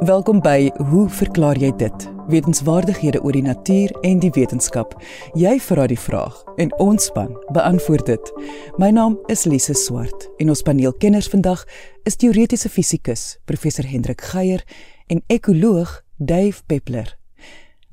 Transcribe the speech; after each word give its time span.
Welkom 0.00 0.40
by 0.44 0.70
Hoe 0.76 1.08
verklaar 1.08 1.56
jy 1.56 1.72
dit? 1.80 2.08
Wetenskapwaardighede 2.28 3.22
oor 3.24 3.32
die 3.32 3.42
natuur 3.42 3.88
en 4.04 4.20
die 4.20 4.30
wetenskap. 4.36 4.92
Jy 5.32 5.56
vra 5.64 5.88
die 5.88 5.96
vraag 5.96 6.36
en 6.60 6.68
ons 6.76 7.08
span 7.08 7.32
beantwoord 7.56 8.04
dit. 8.10 8.32
My 8.76 8.92
naam 8.92 9.16
is 9.32 9.48
Lise 9.48 9.72
Swart 9.72 10.28
en 10.36 10.52
ons 10.52 10.60
paneelkenners 10.62 11.28
vandag 11.32 11.64
is 12.04 12.20
teoretiese 12.20 12.68
fisikus 12.68 13.40
professor 13.48 13.88
Hendrik 13.88 14.20
Geier 14.20 14.60
en 15.08 15.24
ekoloog 15.32 16.04
Dave 16.16 16.60
Peppler. 16.66 17.16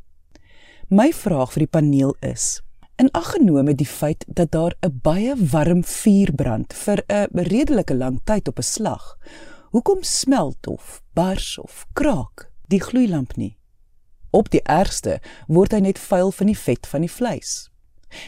My 0.88 1.12
vraag 1.12 1.52
vir 1.52 1.60
die 1.60 1.72
paneel 1.78 2.16
is: 2.20 2.60
in 2.96 3.10
aggenome 3.10 3.74
die 3.74 3.86
feit 3.86 4.24
dat 4.28 4.50
daar 4.50 4.74
'n 4.80 5.00
baie 5.02 5.34
warm 5.36 5.84
vuur 5.84 6.32
brand 6.34 6.72
vir 6.72 7.04
'n 7.06 7.28
redelike 7.32 7.94
lang 7.94 8.20
tyd 8.24 8.48
op 8.48 8.58
'n 8.58 8.62
slag, 8.62 9.18
hoekom 9.70 10.02
smelt 10.02 10.66
of 10.66 11.02
bars 11.12 11.58
of 11.58 11.86
kraak 11.92 12.50
die 12.66 12.80
gloeilamp 12.80 13.36
nie? 13.36 13.56
Op 14.30 14.50
die 14.50 14.62
ergste 14.62 15.20
word 15.46 15.72
hy 15.72 15.78
net 15.78 15.98
vuil 15.98 16.32
van 16.32 16.46
die 16.46 16.58
vet 16.58 16.86
van 16.86 17.00
die 17.00 17.10
vleis. 17.10 17.70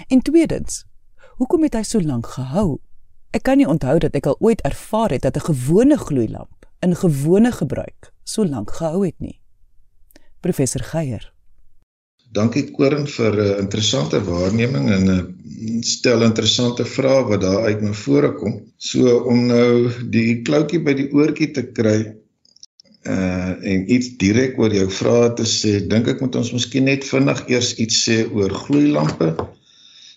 En 0.09 0.23
tweedens, 0.23 0.85
hoekom 1.37 1.63
het 1.63 1.75
hy 1.75 1.83
so 1.83 2.01
lank 2.01 2.27
gehou? 2.27 2.81
Ek 3.33 3.47
kan 3.49 3.57
nie 3.57 3.69
onthou 3.69 3.95
dat 3.97 4.17
ek 4.19 4.27
al 4.29 4.37
ooit 4.45 4.61
ervaar 4.69 5.15
het 5.15 5.23
dat 5.25 5.37
'n 5.37 5.49
gewone 5.49 5.97
gloeilamp 5.97 6.67
in 6.85 6.97
gewone 6.97 7.53
gebruik 7.53 8.13
so 8.25 8.45
lank 8.45 8.71
gehou 8.71 9.07
het 9.07 9.19
nie. 9.19 9.41
Professor 10.41 10.83
Geier. 10.83 11.33
Dankie 12.33 12.71
Koring 12.71 13.09
vir 13.09 13.33
'n 13.33 13.59
interessante 13.63 14.21
waarneming 14.25 14.91
en 14.91 15.11
'n 15.11 15.83
stel 15.83 16.23
interessante 16.23 16.85
vrae 16.85 17.25
wat 17.25 17.41
daar 17.41 17.65
uit 17.65 17.81
na 17.81 17.93
vore 17.93 18.33
kom. 18.33 18.61
So 18.77 19.19
om 19.19 19.47
nou 19.47 19.91
die 20.11 20.43
kloutjie 20.43 20.83
by 20.83 20.95
die 20.95 21.13
oortjie 21.13 21.51
te 21.51 21.63
kry 21.63 22.15
uh 23.07 23.53
en 23.71 23.93
iets 23.93 24.17
direk 24.17 24.59
oor 24.59 24.75
jou 24.75 24.91
vrae 24.91 25.35
te 25.35 25.43
sê, 25.43 25.81
dink 25.87 26.07
ek 26.09 26.21
moet 26.21 26.37
ons 26.37 26.53
miskien 26.53 26.85
net 26.85 27.05
vinnig 27.05 27.49
eers 27.49 27.75
iets 27.75 28.09
sê 28.09 28.33
oor 28.33 28.51
gloeilampe 28.51 29.37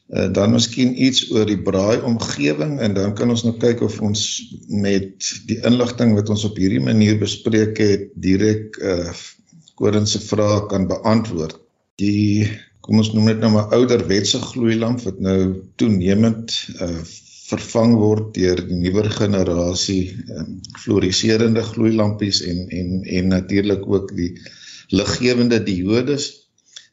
Uh, 0.06 0.28
dan 0.30 0.54
miskien 0.54 0.92
iets 1.02 1.24
oor 1.34 1.48
die 1.50 1.58
braai 1.58 2.04
omgewing 2.06 2.76
en 2.80 2.94
dan 2.94 3.16
kan 3.18 3.32
ons 3.34 3.42
nou 3.42 3.56
kyk 3.58 3.82
of 3.82 3.96
ons 4.06 4.22
met 4.70 5.30
die 5.50 5.58
inligting 5.66 6.14
wat 6.14 6.30
ons 6.30 6.44
op 6.46 6.60
hierdie 6.62 6.84
manier 6.84 7.18
bespreek 7.18 7.82
het 7.82 8.12
direk 8.14 8.78
uh 8.82 9.10
Korin 9.76 10.06
se 10.08 10.22
vrae 10.24 10.62
kan 10.72 10.86
beantwoord. 10.88 11.58
Die 12.00 12.46
kom 12.86 13.02
ons 13.02 13.10
noem 13.12 13.26
dit 13.34 13.42
nou 13.42 13.50
maar 13.58 13.74
ouderwetse 13.76 14.40
gloeilamp 14.40 15.02
wat 15.04 15.18
nou 15.20 15.40
toenemend 15.82 16.54
uh 16.80 17.02
vervang 17.46 17.94
word 18.00 18.32
deur 18.38 18.62
die 18.66 18.78
nuwer 18.80 19.10
generasie 19.14 20.16
um, 20.34 20.56
fluoriserende 20.82 21.62
gloeilampies 21.66 22.42
en 22.50 22.64
en 22.74 23.04
en 23.06 23.28
natuurlik 23.34 23.86
ook 23.86 24.14
die 24.18 24.32
liggewende 24.90 25.60
diodes 25.66 26.32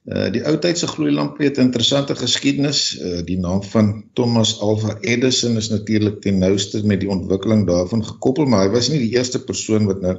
Uh 0.03 0.31
die 0.35 0.41
ou 0.43 0.57
tydse 0.59 0.89
gloeilampe 0.91 1.45
het 1.45 1.59
'n 1.59 1.69
interessante 1.69 2.15
geskiedenis. 2.19 2.99
Uh 2.99 3.21
die 3.25 3.39
naam 3.39 3.63
van 3.63 4.05
Thomas 4.13 4.61
Alva 4.61 4.97
Edison 5.01 5.57
is 5.57 5.69
natuurlik 5.69 6.21
ten 6.21 6.39
nouste 6.39 6.87
met 6.87 7.01
die 7.01 7.09
ontwikkeling 7.09 7.67
daarvan 7.67 8.05
gekoppel, 8.05 8.47
maar 8.47 8.67
hy 8.67 8.73
was 8.73 8.89
nie 8.89 8.99
die 8.99 9.15
eerste 9.15 9.45
persoon 9.45 9.87
wat 9.87 10.01
nou 10.01 10.17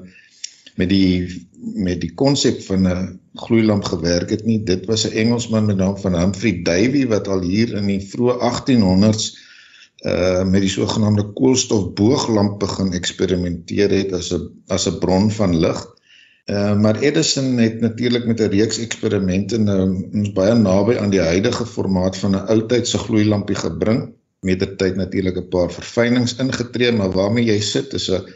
met 0.75 0.89
die 0.89 1.47
met 1.59 2.01
die 2.01 2.13
konsep 2.13 2.61
van 2.61 2.87
'n 2.87 3.19
gloeilamp 3.35 3.83
gewerk 3.83 4.29
het 4.29 4.45
nie. 4.45 4.63
Dit 4.63 4.85
was 4.85 5.03
'n 5.05 5.15
Engelsman 5.15 5.65
met 5.65 5.77
naam 5.77 5.97
van 5.97 6.15
Humphrey 6.19 6.61
Davy 6.63 7.07
wat 7.07 7.27
al 7.27 7.41
hier 7.41 7.73
in 7.73 7.85
die 7.85 7.99
vroeë 7.99 8.39
1800s 8.39 9.37
uh 10.05 10.43
met 10.43 10.61
die 10.61 10.69
sogenaamde 10.69 11.23
koolstofbooglamp 11.33 12.59
begin 12.59 12.93
eksperimenteer 12.93 13.89
het 13.89 14.13
as 14.13 14.31
'n 14.33 14.63
as 14.67 14.87
'n 14.87 14.99
bron 14.99 15.31
van 15.31 15.59
lig. 15.59 15.85
Uh, 16.43 16.75
maar 16.79 16.99
Edison 16.99 17.57
het 17.57 17.79
natuurlik 17.79 18.25
met 18.25 18.39
'n 18.39 18.51
reeks 18.51 18.77
eksperimente 18.77 19.57
nou 19.57 20.09
ons 20.13 20.31
baie 20.35 20.53
naby 20.53 20.97
aan 20.99 21.09
die 21.09 21.23
huidige 21.23 21.65
formaat 21.65 22.17
van 22.17 22.35
'n 22.35 22.47
oudtydse 22.47 22.97
gloeilampie 22.97 23.55
gebring. 23.55 24.11
Met 24.39 24.59
die 24.59 24.75
tyd 24.75 24.95
natuurlik 24.95 25.37
'n 25.37 25.47
paar 25.47 25.71
verfynings 25.71 26.35
ingetree 26.35 26.91
maar 26.91 27.11
waarmee 27.11 27.45
jy 27.45 27.59
sit 27.59 27.93
is 27.93 28.09
'n 28.11 28.27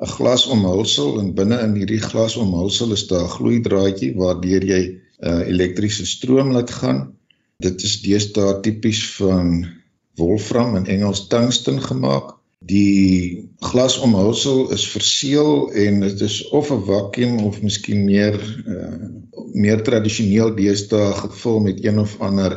'n 0.00 0.06
glasomhulsel 0.06 1.18
en 1.18 1.34
binne 1.34 1.58
in 1.60 1.74
hierdie 1.74 2.00
glasomhulsel 2.00 2.92
is 2.92 3.06
daar 3.06 3.24
'n 3.24 3.34
gloeidraadjie 3.38 4.14
waardeur 4.14 4.64
jy 4.64 4.82
uh, 5.20 5.48
elektriese 5.48 6.06
stroom 6.06 6.52
laat 6.52 6.70
gaan. 6.70 7.16
Dit 7.56 7.82
is 7.82 8.02
deesdae 8.02 8.60
tipies 8.60 9.14
van 9.16 9.66
wolfram 10.14 10.76
en 10.76 10.86
Engels 10.86 11.26
tungsten 11.26 11.80
gemaak 11.82 12.35
Die 12.64 13.50
glasomhulsel 13.60 14.70
is 14.72 14.88
verseël 14.88 15.72
en 15.72 16.00
dit 16.00 16.20
is 16.20 16.48
of 16.48 16.70
'n 16.72 16.84
vakuum 16.84 17.38
of 17.44 17.60
miskien 17.62 18.04
meer 18.04 18.38
uh, 18.66 19.10
meer 19.52 19.82
tradisioneel 19.82 20.54
deesdae 20.56 21.12
gevul 21.12 21.60
met 21.60 21.84
een 21.84 21.98
of 21.98 22.20
ander 22.20 22.56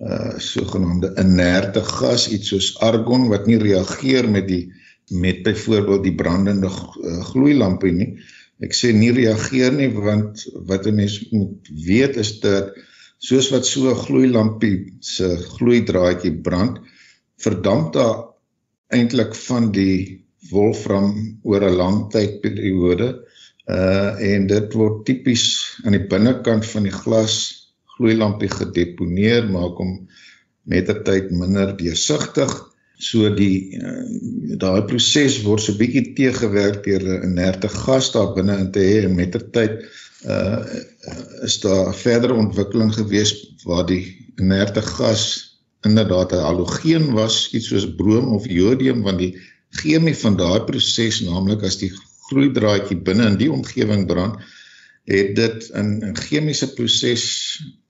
uh 0.00 0.38
sogenaamde 0.38 1.12
inerte 1.20 1.82
gas 1.84 2.28
iets 2.28 2.48
soos 2.48 2.78
argon 2.80 3.28
wat 3.28 3.46
nie 3.46 3.58
reageer 3.58 4.28
met 4.28 4.48
die 4.48 4.72
met 5.08 5.42
byvoorbeeld 5.42 6.02
die 6.02 6.14
brandende 6.14 6.68
uh, 6.68 7.20
gloeilampe 7.24 7.90
nie. 7.90 8.18
Ek 8.60 8.72
sê 8.74 8.92
nie 8.92 9.12
reageer 9.12 9.72
nie 9.72 9.92
want 9.92 10.46
wat 10.68 10.86
'n 10.86 10.94
mens 10.94 11.28
moet 11.30 11.68
weet 11.68 12.16
is 12.16 12.40
dat 12.40 12.72
soos 13.18 13.50
wat 13.50 13.66
so 13.66 13.90
'n 13.90 14.02
gloeilampie 14.06 14.96
se 15.00 15.36
gloeidraadjie 15.36 16.40
brand, 16.40 16.80
verdamp 17.36 17.92
daar 17.92 18.35
eintlik 18.94 19.34
van 19.34 19.72
die 19.72 20.26
wolfram 20.50 21.38
oor 21.42 21.64
'n 21.66 21.78
lang 21.82 21.98
tydperiode 22.12 23.08
uh 23.66 24.12
en 24.32 24.46
dit 24.46 24.74
word 24.78 25.04
tipies 25.08 25.46
aan 25.84 25.96
die 25.98 26.06
binnekant 26.12 26.66
van 26.72 26.86
die 26.86 26.94
glas 26.94 27.34
gloeilampie 27.96 28.50
gedeponeer 28.52 29.48
maak 29.50 29.80
hom 29.82 29.92
met 30.70 30.86
die 30.86 31.02
tyd 31.08 31.32
minder 31.34 31.74
deursigtig 31.78 32.52
so 32.98 33.28
die 33.34 33.76
uh, 33.76 34.04
daai 34.62 34.86
proses 34.88 35.40
word 35.44 35.64
so 35.64 35.76
bietjie 35.80 36.14
teëgewerk 36.16 36.84
deur 36.86 37.02
'n 37.02 37.26
inerte 37.30 37.68
gas 37.68 38.12
daar 38.14 38.32
binne 38.38 38.56
in 38.62 38.70
te 38.72 38.80
hê 38.80 39.04
en 39.04 39.18
met 39.18 39.32
die 39.32 39.44
tyd 39.58 39.82
uh 40.26 40.62
is 41.46 41.58
daar 41.60 41.94
verdere 41.94 42.34
ontwikkeling 42.34 42.94
gewees 42.94 43.34
waar 43.64 43.84
die 43.86 44.04
inerte 44.40 44.82
gas 44.82 45.55
inderdaad 45.82 46.32
'n 46.32 46.46
halogeen 46.48 47.12
was, 47.12 47.52
iets 47.52 47.68
soos 47.68 47.94
brom 47.94 48.32
of 48.34 48.48
jodium 48.48 49.02
want 49.02 49.18
die 49.18 49.38
chemie 49.70 50.16
van 50.16 50.36
daai 50.36 50.60
proses, 50.64 51.20
naamlik 51.20 51.62
as 51.62 51.78
die 51.78 51.92
gloeidraadjie 52.28 52.96
binne 52.96 53.26
in 53.26 53.36
die 53.36 53.50
omgewing 53.52 54.06
brand, 54.06 54.40
het 55.06 55.34
dit 55.36 55.68
in 55.74 56.02
'n 56.02 56.16
chemiese 56.16 56.72
proses 56.74 57.24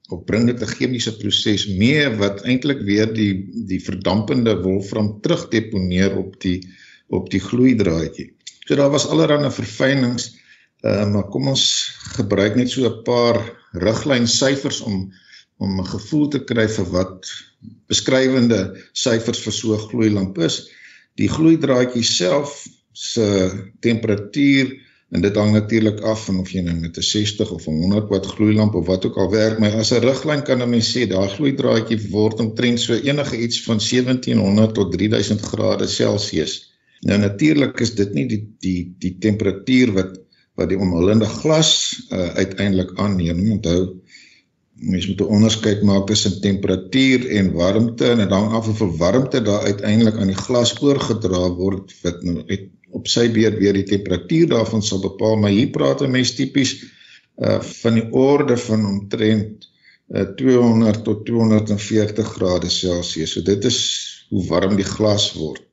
of 0.09 0.23
bring 0.25 0.47
dit 0.47 0.61
'n 0.61 0.73
chemiese 0.77 1.17
proses 1.17 1.67
mee 1.67 2.07
wat 2.21 2.43
eintlik 2.43 2.81
weer 2.81 3.13
die 3.13 3.49
die 3.67 3.81
verdampende 3.83 4.61
wolfram 4.61 5.21
terugdeponeer 5.21 6.17
op 6.17 6.39
die 6.41 6.59
op 7.07 7.29
die 7.29 7.39
gloeidraadjie. 7.39 8.33
So 8.67 8.75
daar 8.75 8.91
was 8.91 9.07
allerlei 9.07 9.51
verfynings, 9.51 10.35
uh, 10.83 11.05
maar 11.11 11.27
kom 11.31 11.47
ons 11.47 11.95
gebruik 12.17 12.55
net 12.55 12.69
so 12.69 12.85
'n 12.85 13.03
paar 13.03 13.39
riglyn 13.71 14.27
syfers 14.27 14.81
om 14.81 15.11
om 15.57 15.79
'n 15.79 15.91
gevoel 15.93 16.27
te 16.33 16.41
kry 16.43 16.67
vir 16.67 16.89
wat 16.91 17.29
beskrywende 17.89 18.59
syfers 18.93 19.39
vir 19.45 19.55
so 19.59 19.73
'n 19.75 19.87
gloeilamp 19.89 20.37
is. 20.37 20.69
Die 21.15 21.29
gloeidraadjie 21.29 22.03
self 22.03 22.67
se 22.93 23.51
temperatuur 23.79 24.75
en 25.11 25.21
dit 25.21 25.35
hang 25.35 25.51
natuurlik 25.53 25.99
af 26.01 26.25
van 26.25 26.39
of 26.39 26.51
jy 26.51 26.61
nou 26.61 26.75
met 26.75 26.97
'n 26.97 27.01
60 27.01 27.51
of 27.51 27.67
'n 27.67 27.81
100 27.81 28.09
watt 28.09 28.25
gloeilamp 28.25 28.75
of 28.75 28.85
wat 28.87 29.05
ook 29.05 29.17
al 29.17 29.31
werk, 29.31 29.59
maar 29.59 29.75
as 29.75 29.91
'n 29.91 30.03
riglyn 30.03 30.43
kan 30.43 30.61
'n 30.61 30.69
mens 30.69 30.91
sê 30.93 31.07
daai 31.07 31.29
gloeidraadjie 31.29 32.09
word 32.09 32.39
omtrent 32.39 32.79
so 32.79 32.93
enige 32.93 33.37
iets 33.37 33.63
van 33.63 33.79
1700 33.79 34.73
tot 34.73 34.91
3000 34.91 35.41
grade 35.41 35.87
Celsius 35.87 36.67
Nou 37.05 37.19
natuurlik 37.19 37.79
is 37.79 37.93
dit 37.95 38.13
nie 38.13 38.25
die 38.29 38.41
die 38.63 38.81
die 38.99 39.17
temperatuur 39.21 39.93
wat 39.97 40.15
wat 40.57 40.71
die 40.71 40.79
omhullende 40.81 41.27
glas 41.29 41.71
uh, 42.09 42.31
uiteindelik 42.33 42.95
aanneem. 42.97 43.43
Onthou 43.51 43.99
mens 44.79 45.07
moet 45.07 45.21
'n 45.21 45.33
onderskeid 45.37 45.81
maak 45.83 46.07
tussen 46.07 46.41
temperatuur 46.41 47.29
en 47.29 47.53
warmte 47.53 48.05
en 48.05 48.17
dit 48.17 48.29
hang 48.29 48.51
af 48.51 48.67
die 48.67 48.97
warmte 48.97 49.41
daar 49.41 49.61
uiteindelik 49.61 50.17
aan 50.17 50.33
die 50.33 50.43
glas 50.47 50.81
oorgedra 50.81 51.49
word 51.49 51.93
wat 52.01 52.23
nou 52.23 52.43
uit 52.47 52.69
op 52.91 53.07
sy 53.07 53.31
beurt 53.31 53.57
weer 53.57 53.73
die 53.73 53.83
temperatuur 53.83 54.47
daarvan 54.47 54.83
sal 54.83 54.99
bepaal 54.99 55.35
maar 55.35 55.51
hier 55.51 55.69
praat 55.69 56.01
'n 56.01 56.11
mens 56.11 56.35
tipies 56.35 56.77
uh 57.37 57.61
van 57.61 57.93
die 57.93 58.07
orde 58.11 58.57
van 58.57 58.85
omtrent 58.85 59.69
uh 60.09 60.25
200 60.35 61.03
tot 61.03 61.25
240 61.25 62.27
grade 62.33 62.69
Celsius. 62.69 63.31
So 63.31 63.41
dit 63.41 63.65
is 63.65 63.79
hoe 64.29 64.45
warm 64.47 64.75
die 64.75 64.87
glas 64.87 65.33
word. 65.33 65.66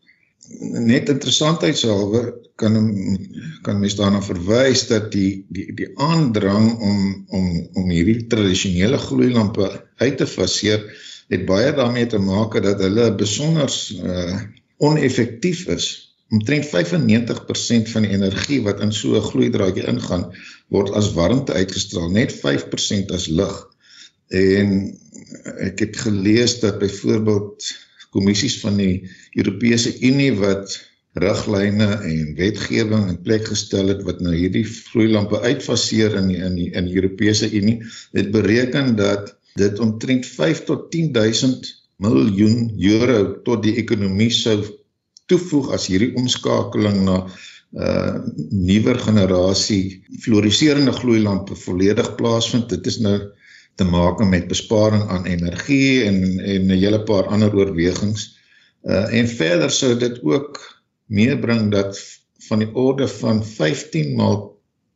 Net 0.85 1.09
interessantheidshalwe 1.09 2.21
kan 2.61 2.75
kan 3.65 3.79
mens 3.81 3.97
daarna 3.97 4.21
verwys 4.23 4.87
dat 4.91 5.11
die 5.13 5.47
die 5.49 5.71
die 5.79 5.89
aandrang 5.97 6.67
om 6.89 6.99
om 7.39 7.47
om 7.73 7.89
hierdie 7.91 8.27
tradisionele 8.29 8.99
gloeilampe 9.01 9.71
uit 10.05 10.19
te 10.21 10.27
faseer 10.29 10.85
het 11.33 11.47
baie 11.49 11.73
daarmee 11.73 12.07
te 12.07 12.21
maak 12.21 12.59
dat 12.63 12.83
hulle 12.85 13.15
besonder 13.15 13.73
uh 14.03 14.43
oneffektief 14.85 15.67
is. 15.71 15.87
Omtrent 16.35 16.67
95% 16.67 17.91
van 17.93 18.05
die 18.05 18.11
energie 18.17 18.59
wat 18.67 18.81
in 18.85 18.93
so 18.93 19.15
'n 19.17 19.29
gloeidraadjie 19.31 19.87
ingaan 19.93 20.27
word 20.69 20.91
as 20.99 21.13
warmte 21.15 21.53
uitgestraal, 21.53 22.11
net 22.11 22.35
5% 22.35 23.15
as 23.17 23.27
lig. 23.29 23.55
En 24.29 24.99
ek 25.71 25.79
het 25.79 25.97
gelees 25.97 26.59
dat 26.61 26.79
byvoorbeeld 26.83 27.71
kommissies 28.15 28.61
van 28.63 28.79
die 28.81 29.05
Europese 29.35 29.93
Unie 30.07 30.33
wat 30.39 30.79
riglyne 31.21 31.89
en 32.03 32.35
wetgewing 32.39 33.07
in 33.13 33.21
plek 33.23 33.47
gestel 33.53 33.93
het 33.93 34.03
wat 34.07 34.23
nou 34.25 34.35
hierdie 34.35 34.65
vloeilampe 34.67 35.41
uitfaseer 35.45 36.17
in 36.19 36.31
die, 36.33 36.41
in 36.43 36.59
die, 36.59 36.69
in 36.75 36.89
die 36.91 36.97
Europese 36.99 37.51
Unie 37.55 37.81
het 38.17 38.33
bereken 38.35 38.97
dat 38.99 39.35
dit 39.59 39.79
omtrent 39.79 40.27
5 40.27 40.65
tot 40.67 40.91
10000 40.91 41.71
miljoen 42.03 42.73
euro 42.83 43.19
tot 43.47 43.63
die 43.63 43.77
ekonomie 43.79 44.33
sou 44.35 44.59
toevoeg 45.31 45.71
as 45.77 45.87
hierdie 45.91 46.15
omskakeling 46.19 47.05
na 47.07 47.25
uh 47.75 48.21
nuwer 48.55 49.01
generasie 49.03 50.05
fluoriserende 50.23 50.93
gloeilampe 50.95 51.57
volledig 51.59 52.13
plaasvind. 52.15 52.69
Dit 52.71 52.87
is 52.87 53.01
nou 53.03 53.17
te 53.75 53.85
maak 53.85 54.23
met 54.25 54.49
besparing 54.49 55.09
aan 55.09 55.27
energie 55.27 56.05
en 56.05 56.39
en 56.39 56.67
'n 56.67 56.79
hele 56.79 57.03
paar 57.03 57.27
ander 57.27 57.55
oorwegings. 57.55 58.39
Uh 58.83 59.07
en 59.19 59.29
verder 59.29 59.71
sou 59.71 59.97
dit 59.99 60.23
ook 60.23 60.83
meebring 61.07 61.71
dat 61.73 62.01
van 62.49 62.59
die 62.59 62.75
orde 62.75 63.09
van 63.09 63.45
15 63.45 64.15
maal 64.17 64.55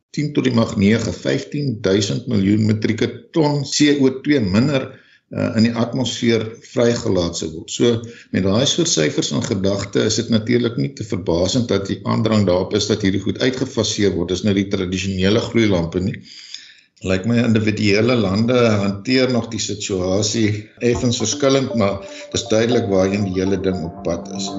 10 0.09 0.33
tot 0.33 0.43
die 0.43 0.53
mag 0.53 0.75
9 0.77 1.13
15000 1.13 2.27
miljoen 2.27 2.65
metrieke 2.65 3.29
ton 3.31 3.63
CO2 3.65 4.41
minder 4.41 4.89
uh, 5.29 5.51
in 5.57 5.67
die 5.67 5.73
atmosfeer 5.77 6.45
vrygelaat 6.71 7.37
sou 7.37 7.49
word. 7.53 7.71
So 7.73 8.01
met 8.33 8.45
daai 8.45 8.65
soort 8.69 8.89
syfers 8.89 9.31
in 9.35 9.45
gedagte 9.45 10.05
is 10.09 10.17
dit 10.21 10.31
natuurlik 10.33 10.77
nie 10.81 10.91
te 10.97 11.05
verbasend 11.05 11.69
dat 11.69 11.87
die 11.91 11.99
aandrang 12.09 12.47
daarop 12.49 12.73
is 12.77 12.89
dat 12.89 13.05
hierdie 13.05 13.21
goed 13.21 13.41
uitgefaseer 13.41 14.15
word. 14.15 14.33
Dis 14.33 14.45
nou 14.47 14.55
die 14.57 14.69
tradisionele 14.71 15.43
gloeilampe 15.45 16.01
nie. 16.03 16.17
Lyk 16.99 17.23
my 17.31 17.37
individuele 17.39 18.15
lande 18.19 18.55
hanteer 18.59 19.29
nog 19.31 19.45
die 19.47 19.61
situasie 19.63 20.47
effens 20.83 21.15
verskillend, 21.21 21.71
maar 21.79 22.01
dis 22.33 22.41
duidelik 22.51 22.89
waarheen 22.91 23.23
die 23.23 23.37
hele 23.37 23.55
ding 23.63 23.85
op 23.87 24.01
pad 24.03 24.25
is. 24.35 24.49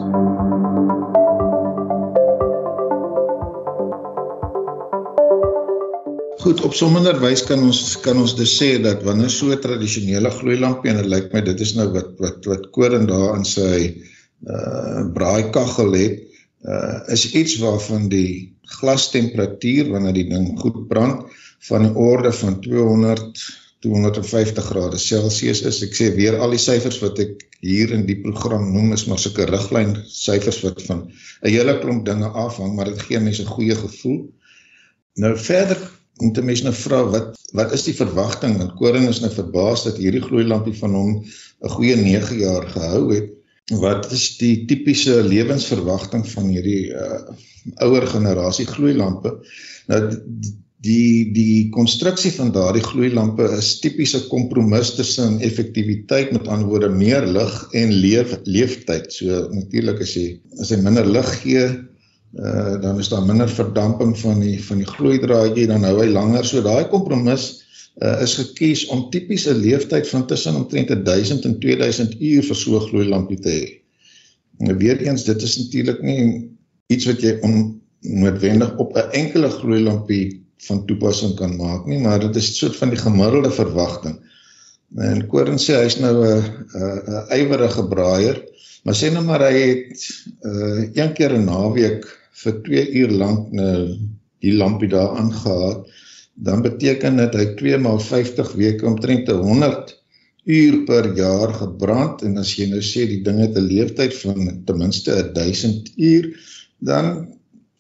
Goed, 6.41 6.63
op 6.65 6.73
sommender 6.73 7.21
wys 7.21 7.45
kan 7.45 7.61
ons 7.67 7.83
kan 8.01 8.17
ons 8.23 8.33
dus 8.39 8.55
sê 8.57 8.71
dat 8.81 9.05
wanneer 9.05 9.35
so 9.35 9.61
tradisionele 9.61 10.33
gloeilampie 10.39 10.95
en 10.95 11.03
dit 11.03 11.11
lyk 11.13 11.29
my 11.37 11.45
dit 11.51 11.61
is 11.61 11.75
nou 11.77 11.91
wat 11.93 12.17
wat 12.25 12.49
wat 12.49 12.65
koring 12.73 13.05
daar 13.13 13.37
in 13.37 13.45
sy 13.45 14.01
uh 14.49 15.05
braaikaggel 15.13 15.93
het, 16.01 16.25
uh 16.65 17.05
is 17.13 17.29
iets 17.37 17.61
waarvan 17.61 18.09
die 18.09 18.57
glastemperatuur 18.81 19.93
wanneer 19.93 20.17
die 20.23 20.29
ding 20.33 20.55
goed 20.65 20.87
brand 20.89 21.29
van 21.69 21.83
die 21.87 21.95
orde 21.95 22.33
van 22.33 22.61
200 22.61 23.43
250 23.81 24.65
grade 24.65 24.99
Celsius 25.01 25.63
is. 25.65 25.79
Ek 25.85 25.95
sê 25.97 26.11
weer 26.13 26.37
al 26.41 26.53
die 26.53 26.61
syfers 26.61 26.99
wat 27.01 27.21
ek 27.23 27.47
hier 27.65 27.95
in 27.97 28.05
die 28.09 28.19
program 28.21 28.69
noem 28.75 28.93
is 28.97 29.07
maar 29.09 29.21
sulke 29.21 29.47
riglyn 29.49 29.95
syfers 30.05 30.61
wat 30.65 30.83
van 30.89 31.07
'n 31.09 31.49
hele 31.49 31.79
klomp 31.81 32.05
dinge 32.05 32.29
afhang, 32.29 32.75
maar 32.77 32.93
dit 32.93 33.01
gee 33.09 33.21
mense 33.21 33.43
'n 33.43 33.55
goeie 33.57 33.77
gevoel. 33.77 34.21
Nou 35.17 35.33
verder 35.37 35.81
moet 36.21 36.39
'n 36.39 36.45
mens 36.45 36.63
nou 36.63 36.75
vra 36.75 37.03
wat 37.17 37.41
wat 37.53 37.73
is 37.73 37.85
die 37.89 37.97
verwagting? 37.97 38.59
Want 38.59 38.77
Koring 38.77 39.09
is 39.09 39.21
nou 39.21 39.33
verbaas 39.33 39.85
dat 39.85 39.97
hierdie 39.97 40.23
gloeilampie 40.29 40.77
van 40.77 40.95
hom 40.95 41.25
'n 41.65 41.69
goeie 41.69 41.97
9 41.97 42.39
jaar 42.39 42.69
gehou 42.69 43.15
het. 43.15 43.31
Wat 43.71 44.13
is 44.13 44.37
die 44.37 44.67
tipiese 44.67 45.23
lewensverwagting 45.23 46.27
van 46.29 46.49
hierdie 46.49 46.91
uh, 46.93 47.33
ouer 47.87 48.07
generasie 48.07 48.67
gloeilampe? 48.67 49.41
Nou 49.87 50.01
die 50.11 50.59
die 50.81 51.69
konstruksie 51.75 52.33
van 52.33 52.53
daardie 52.55 52.85
gloeilampe 52.85 53.45
is 53.59 53.75
tipiese 53.83 54.23
kompromis 54.31 54.95
tussen 54.97 55.41
effektiwiteit 55.45 56.33
met 56.33 56.49
ander 56.49 56.71
woorde 56.71 56.89
meer 56.89 57.27
lig 57.29 57.53
en 57.77 57.93
leef 57.93 58.33
leeftyd. 58.45 59.13
So 59.13 59.49
natuurlik 59.53 60.01
as 60.01 60.15
jy 60.17 60.27
as 60.61 60.73
jy 60.73 60.81
minder 60.81 61.05
lig 61.05 61.29
gee, 61.43 61.67
uh, 62.41 62.81
dan 62.81 62.99
is 62.99 63.13
daar 63.13 63.27
minder 63.27 63.49
verdamping 63.49 64.17
van 64.23 64.41
die 64.41 64.57
van 64.65 64.81
die 64.81 64.89
gloeidraadjie 64.89 65.69
dan 65.69 65.85
hou 65.85 65.99
hy 66.01 66.09
langer 66.09 66.49
so 66.49 66.65
daai 66.65 66.89
kompromis 66.89 67.51
uh, 68.01 68.17
is 68.25 68.39
gekies 68.41 68.87
om 68.89 69.11
tipies 69.13 69.47
'n 69.51 69.61
leeftyd 69.61 70.09
van 70.09 70.27
tussen 70.27 70.57
omtrent 70.57 70.89
1000 71.05 71.45
en 71.45 71.59
2000 71.61 72.21
uur 72.21 72.43
vir 72.43 72.57
so 72.57 72.81
'n 72.81 72.89
gloeilampie 72.89 73.41
te 73.41 73.51
hê. 73.51 73.67
Nou 74.65 74.77
weer 74.77 74.97
eens 75.01 75.25
dit 75.25 75.43
is 75.43 75.59
natuurlik 75.59 76.03
nie 76.03 76.49
iets 76.89 77.05
wat 77.05 77.21
jy 77.21 77.37
onnoodwendig 77.45 78.77
op 78.79 78.97
'n 78.97 79.11
enkele 79.13 79.51
gloeilampie 79.51 80.40
van 80.67 80.85
toepassing 80.87 81.37
kan 81.39 81.57
maak 81.57 81.87
nie, 81.87 81.99
maar 82.01 82.21
dit 82.21 82.37
is 82.37 82.51
'n 82.51 82.55
soort 82.55 82.77
van 82.77 82.91
die 82.91 82.99
gemiddelde 82.99 83.51
verwagting. 83.51 84.19
En 84.97 85.27
Koring 85.27 85.61
sê 85.61 85.79
hy's 85.83 85.99
nou 85.99 86.17
'n 86.27 86.43
'n 87.31 87.39
ywerige 87.41 87.85
braaier, 87.89 88.43
maar 88.85 88.95
sê 88.95 89.13
nou 89.13 89.25
maar 89.25 89.45
hy 89.49 89.59
het 89.61 90.09
uh 90.45 90.89
een 90.95 91.13
keer 91.13 91.33
'n 91.37 91.45
naweek 91.45 92.05
vir 92.43 92.63
2 92.63 92.91
uur 93.01 93.11
lank 93.11 93.53
nou 93.53 93.97
die 94.41 94.53
lampie 94.53 94.89
daar 94.89 95.17
aangehad, 95.17 95.87
dan 96.35 96.63
beteken 96.63 97.17
dit 97.17 97.35
hy 97.35 97.47
2 97.55 97.79
maal 97.79 98.01
50 98.01 98.53
weke 98.53 98.87
omtrent 98.87 99.29
100 99.29 99.97
uur 100.45 100.85
per 100.85 101.17
jaar 101.17 101.53
gebrand 101.55 102.23
en 102.23 102.39
as 102.39 102.55
jy 102.57 102.67
nou 102.71 102.81
sê 102.81 103.07
die 103.07 103.23
ding 103.23 103.41
het 103.41 103.57
'n 103.57 103.69
lewensduur 103.69 104.13
van 104.23 104.63
ten 104.65 104.79
minste 104.79 105.31
1000 105.33 105.93
uur, 105.97 106.31
dan 106.79 107.29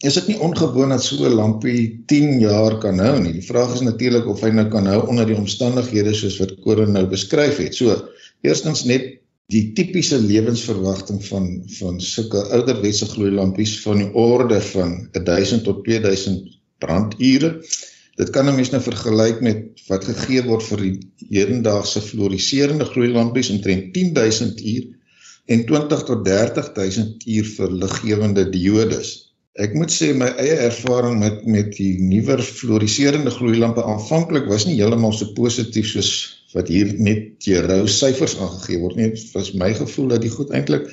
is 0.00 0.16
dit 0.16 0.30
nie 0.30 0.38
ongewoon 0.40 0.94
dat 0.94 1.04
so 1.04 1.24
'n 1.28 1.36
lampie 1.36 2.02
10 2.06 2.40
jaar 2.40 2.78
kan 2.78 2.98
hou 2.98 3.20
nie. 3.20 3.32
Die 3.32 3.44
vraag 3.44 3.74
is 3.74 3.80
natuurlik 3.84 4.26
of 4.26 4.40
hy 4.40 4.50
nou 4.50 4.68
kan 4.68 4.86
hou 4.86 5.06
onder 5.06 5.26
die 5.26 5.36
omstandighede 5.36 6.14
soos 6.14 6.38
wat 6.40 6.56
Koren 6.64 6.92
nou 6.92 7.06
beskryf 7.06 7.56
het. 7.56 7.74
So, 7.74 8.08
eerstens 8.40 8.84
net 8.84 9.20
die 9.52 9.72
tipiese 9.72 10.18
lewensverwagting 10.18 11.20
van 11.24 11.62
van 11.78 12.00
sulke 12.00 12.42
ouderwetse 12.56 13.06
gloeilampies 13.12 13.80
van 13.82 13.98
die 13.98 14.12
orde 14.14 14.60
van 14.60 15.08
1000 15.12 15.64
tot 15.64 15.84
2000 15.84 16.48
brandure. 16.78 17.60
Dit 18.16 18.30
kan 18.30 18.48
'n 18.48 18.54
mens 18.54 18.70
nou 18.70 18.82
vergelyk 18.82 19.40
met 19.40 19.80
wat 19.88 20.04
gegee 20.04 20.42
word 20.42 20.62
vir 20.62 20.80
die 20.80 20.98
hedendaagse 21.28 22.00
fluoriserende 22.00 22.84
gloeilampies 22.84 23.50
omtrent 23.50 23.92
10000 23.94 24.64
uur 24.64 24.84
en 25.46 25.66
20 25.66 26.02
tot 26.02 26.24
30000 26.24 27.26
uur 27.26 27.44
vir 27.44 27.72
liggewende 27.72 28.48
diodes. 28.48 29.29
Ek 29.60 29.74
moet 29.76 29.92
sê 29.92 30.06
my 30.16 30.28
eie 30.40 30.56
ervaring 30.64 31.18
met 31.20 31.42
met 31.54 31.74
die 31.76 31.92
nuwer 32.00 32.40
fluoriserende 32.40 33.32
gloeilampe 33.34 33.82
aanvanklik 33.84 34.46
was 34.48 34.64
nie 34.64 34.78
heeltemal 34.78 35.12
so 35.12 35.34
positief 35.36 35.90
soos 35.90 36.12
wat 36.54 36.70
hier 36.72 36.94
net 37.08 37.44
jou 37.44 37.60
rou 37.66 37.82
syfers 37.94 38.38
aangegee 38.40 38.78
word 38.80 38.96
nie. 38.96 39.10
Dit 39.12 39.34
was 39.36 39.50
my 39.62 39.68
gevoel 39.76 40.14
dat 40.14 40.24
die 40.24 40.32
goed 40.32 40.54
eintlik 40.56 40.86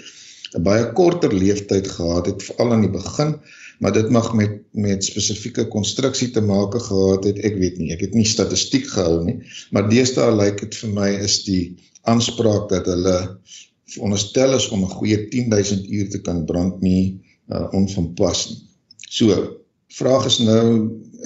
'n 0.58 0.64
baie 0.68 0.90
korter 1.00 1.32
lewensduur 1.34 1.88
gehad 1.94 2.28
het 2.32 2.44
veral 2.48 2.74
aan 2.76 2.84
die 2.86 2.92
begin, 2.92 3.32
maar 3.80 3.94
dit 3.96 4.10
mag 4.18 4.28
met 4.42 4.58
met 4.88 5.08
spesifieke 5.12 5.68
konstruksie 5.76 6.30
te 6.36 6.42
maak 6.42 6.76
gehad 6.90 7.24
het. 7.30 7.40
Ek 7.50 7.56
weet 7.62 7.78
nie, 7.80 7.94
ek 7.96 8.04
het 8.08 8.14
nie 8.20 8.28
statistiek 8.28 8.88
gehou 8.96 9.24
nie, 9.24 9.38
maar 9.72 9.88
deesdae 9.90 10.34
lyk 10.36 10.60
dit 10.66 10.76
vir 10.82 10.92
my 11.00 11.10
is 11.30 11.44
die 11.48 11.64
aanspraak 12.04 12.68
dat 12.74 12.92
hulle 12.92 13.18
veronderstel 13.96 14.60
is 14.60 14.68
om 14.76 14.84
'n 14.84 14.98
goeie 15.00 15.20
10000 15.30 15.88
uur 15.88 16.10
te 16.10 16.22
kan 16.22 16.46
brand 16.46 16.82
nie 16.82 17.24
uh, 17.50 17.68
onvanpas 17.78 18.48
nie. 18.50 18.60
So, 19.08 19.36
vraag 19.96 20.26
is 20.28 20.40
nou, 20.44 20.64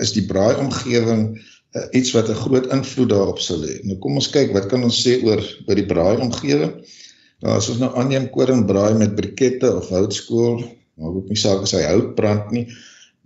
is 0.02 0.14
die 0.14 0.26
braai 0.30 0.60
omgeving 0.62 1.24
uh, 1.34 1.86
iets 1.98 2.14
wat 2.16 2.30
'n 2.30 2.42
groot 2.44 2.68
invloed 2.74 3.10
daarop 3.10 3.40
sal 3.40 3.64
hê? 3.66 3.82
Nou 3.84 3.98
kom 4.00 4.20
ons 4.22 4.30
kyk, 4.30 4.54
wat 4.54 4.70
kan 4.70 4.84
ons 4.84 5.02
sê 5.02 5.18
oor 5.26 5.42
by 5.68 5.78
die 5.80 5.88
braai 5.88 6.22
omgewing? 6.22 6.76
Nou 7.42 7.58
as 7.58 7.70
ons 7.74 7.82
nou 7.82 7.90
aanneem 7.98 8.30
koring 8.30 8.66
braai 8.70 8.94
met 8.98 9.16
brikette 9.16 9.76
of 9.76 9.90
houtskool, 9.90 10.62
maak 11.02 11.16
ook 11.16 11.30
nie 11.34 11.42
saak 11.42 11.66
as 11.66 11.74
hy 11.74 11.82
hout 11.88 12.14
brand 12.16 12.52
nie. 12.52 12.68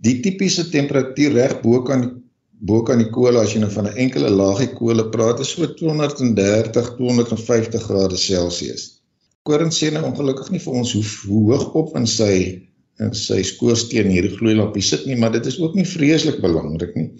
Die 0.00 0.20
tipiese 0.24 0.70
temperatuur 0.72 1.36
reg 1.36 1.60
bo 1.62 1.82
kan 1.84 2.00
die 2.04 2.14
bo 2.58 2.82
kan 2.82 3.00
die 3.02 3.10
kolle 3.12 3.42
as 3.42 3.52
jy 3.52 3.60
nou 3.60 3.70
van 3.70 3.86
'n 3.88 3.98
enkele 4.04 4.30
laagie 4.32 4.72
kolle 4.72 5.10
praat 5.12 5.40
is 5.40 5.52
so 5.52 5.66
230 5.66 6.96
250 6.96 7.82
grade 7.88 8.16
Celsius. 8.16 9.00
Koring 9.44 9.70
sê 9.70 9.92
nou 9.92 10.04
ongelukkig 10.08 10.50
nie 10.50 10.62
vir 10.64 10.72
ons 10.72 10.92
hoe, 10.92 11.04
hoe 11.28 11.42
hoog 11.52 11.74
op 11.74 11.96
in 11.96 12.06
sy 12.06 12.65
in 13.02 13.12
sy 13.14 13.42
skoorsteen 13.44 14.08
hierdie 14.12 14.36
gloeilampie 14.36 14.84
sit 14.84 15.06
nie, 15.06 15.16
maar 15.20 15.34
dit 15.34 15.46
is 15.46 15.58
ook 15.60 15.74
nie 15.76 15.86
vreeslik 15.88 16.40
belangrik 16.40 16.94
nie. 16.96 17.10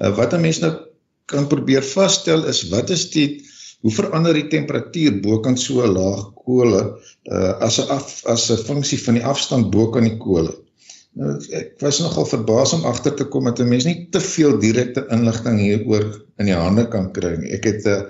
Uh, 0.00 0.12
wat 0.18 0.34
'n 0.34 0.42
mens 0.42 0.60
nou 0.60 0.72
kan 1.26 1.46
probeer 1.50 1.82
vasstel 1.82 2.44
is 2.46 2.68
wat 2.70 2.90
is 2.90 3.10
die 3.10 3.42
hoe 3.82 3.92
verander 3.92 4.34
die 4.34 4.48
temperatuur 4.50 5.20
bokant 5.22 5.60
so 5.60 5.82
'n 5.82 5.94
laag 5.94 6.22
kole 6.34 6.82
uh, 7.30 7.52
as 7.60 7.78
'n 7.80 7.88
as 8.34 8.50
'n 8.50 8.64
funksie 8.68 8.98
van 8.98 9.14
die 9.14 9.24
afstand 9.24 9.70
bokant 9.70 10.08
die 10.08 10.18
kole. 10.18 10.54
Nou 11.16 11.38
ek 11.50 11.80
was 11.80 12.00
nogal 12.00 12.26
verbaas 12.26 12.72
om 12.76 12.84
agter 12.84 13.14
te 13.14 13.24
kom 13.24 13.44
dat 13.44 13.60
'n 13.60 13.68
mens 13.68 13.84
nie 13.84 14.08
te 14.10 14.20
veel 14.20 14.58
direkte 14.58 15.06
inligting 15.10 15.60
hieroor 15.60 16.06
in 16.38 16.46
die 16.46 16.54
hande 16.54 16.88
kan 16.88 17.12
kry 17.12 17.36
nie. 17.36 17.52
Ek 17.52 17.64
het 17.64 17.84
'n 17.86 17.88
uh, 17.88 18.02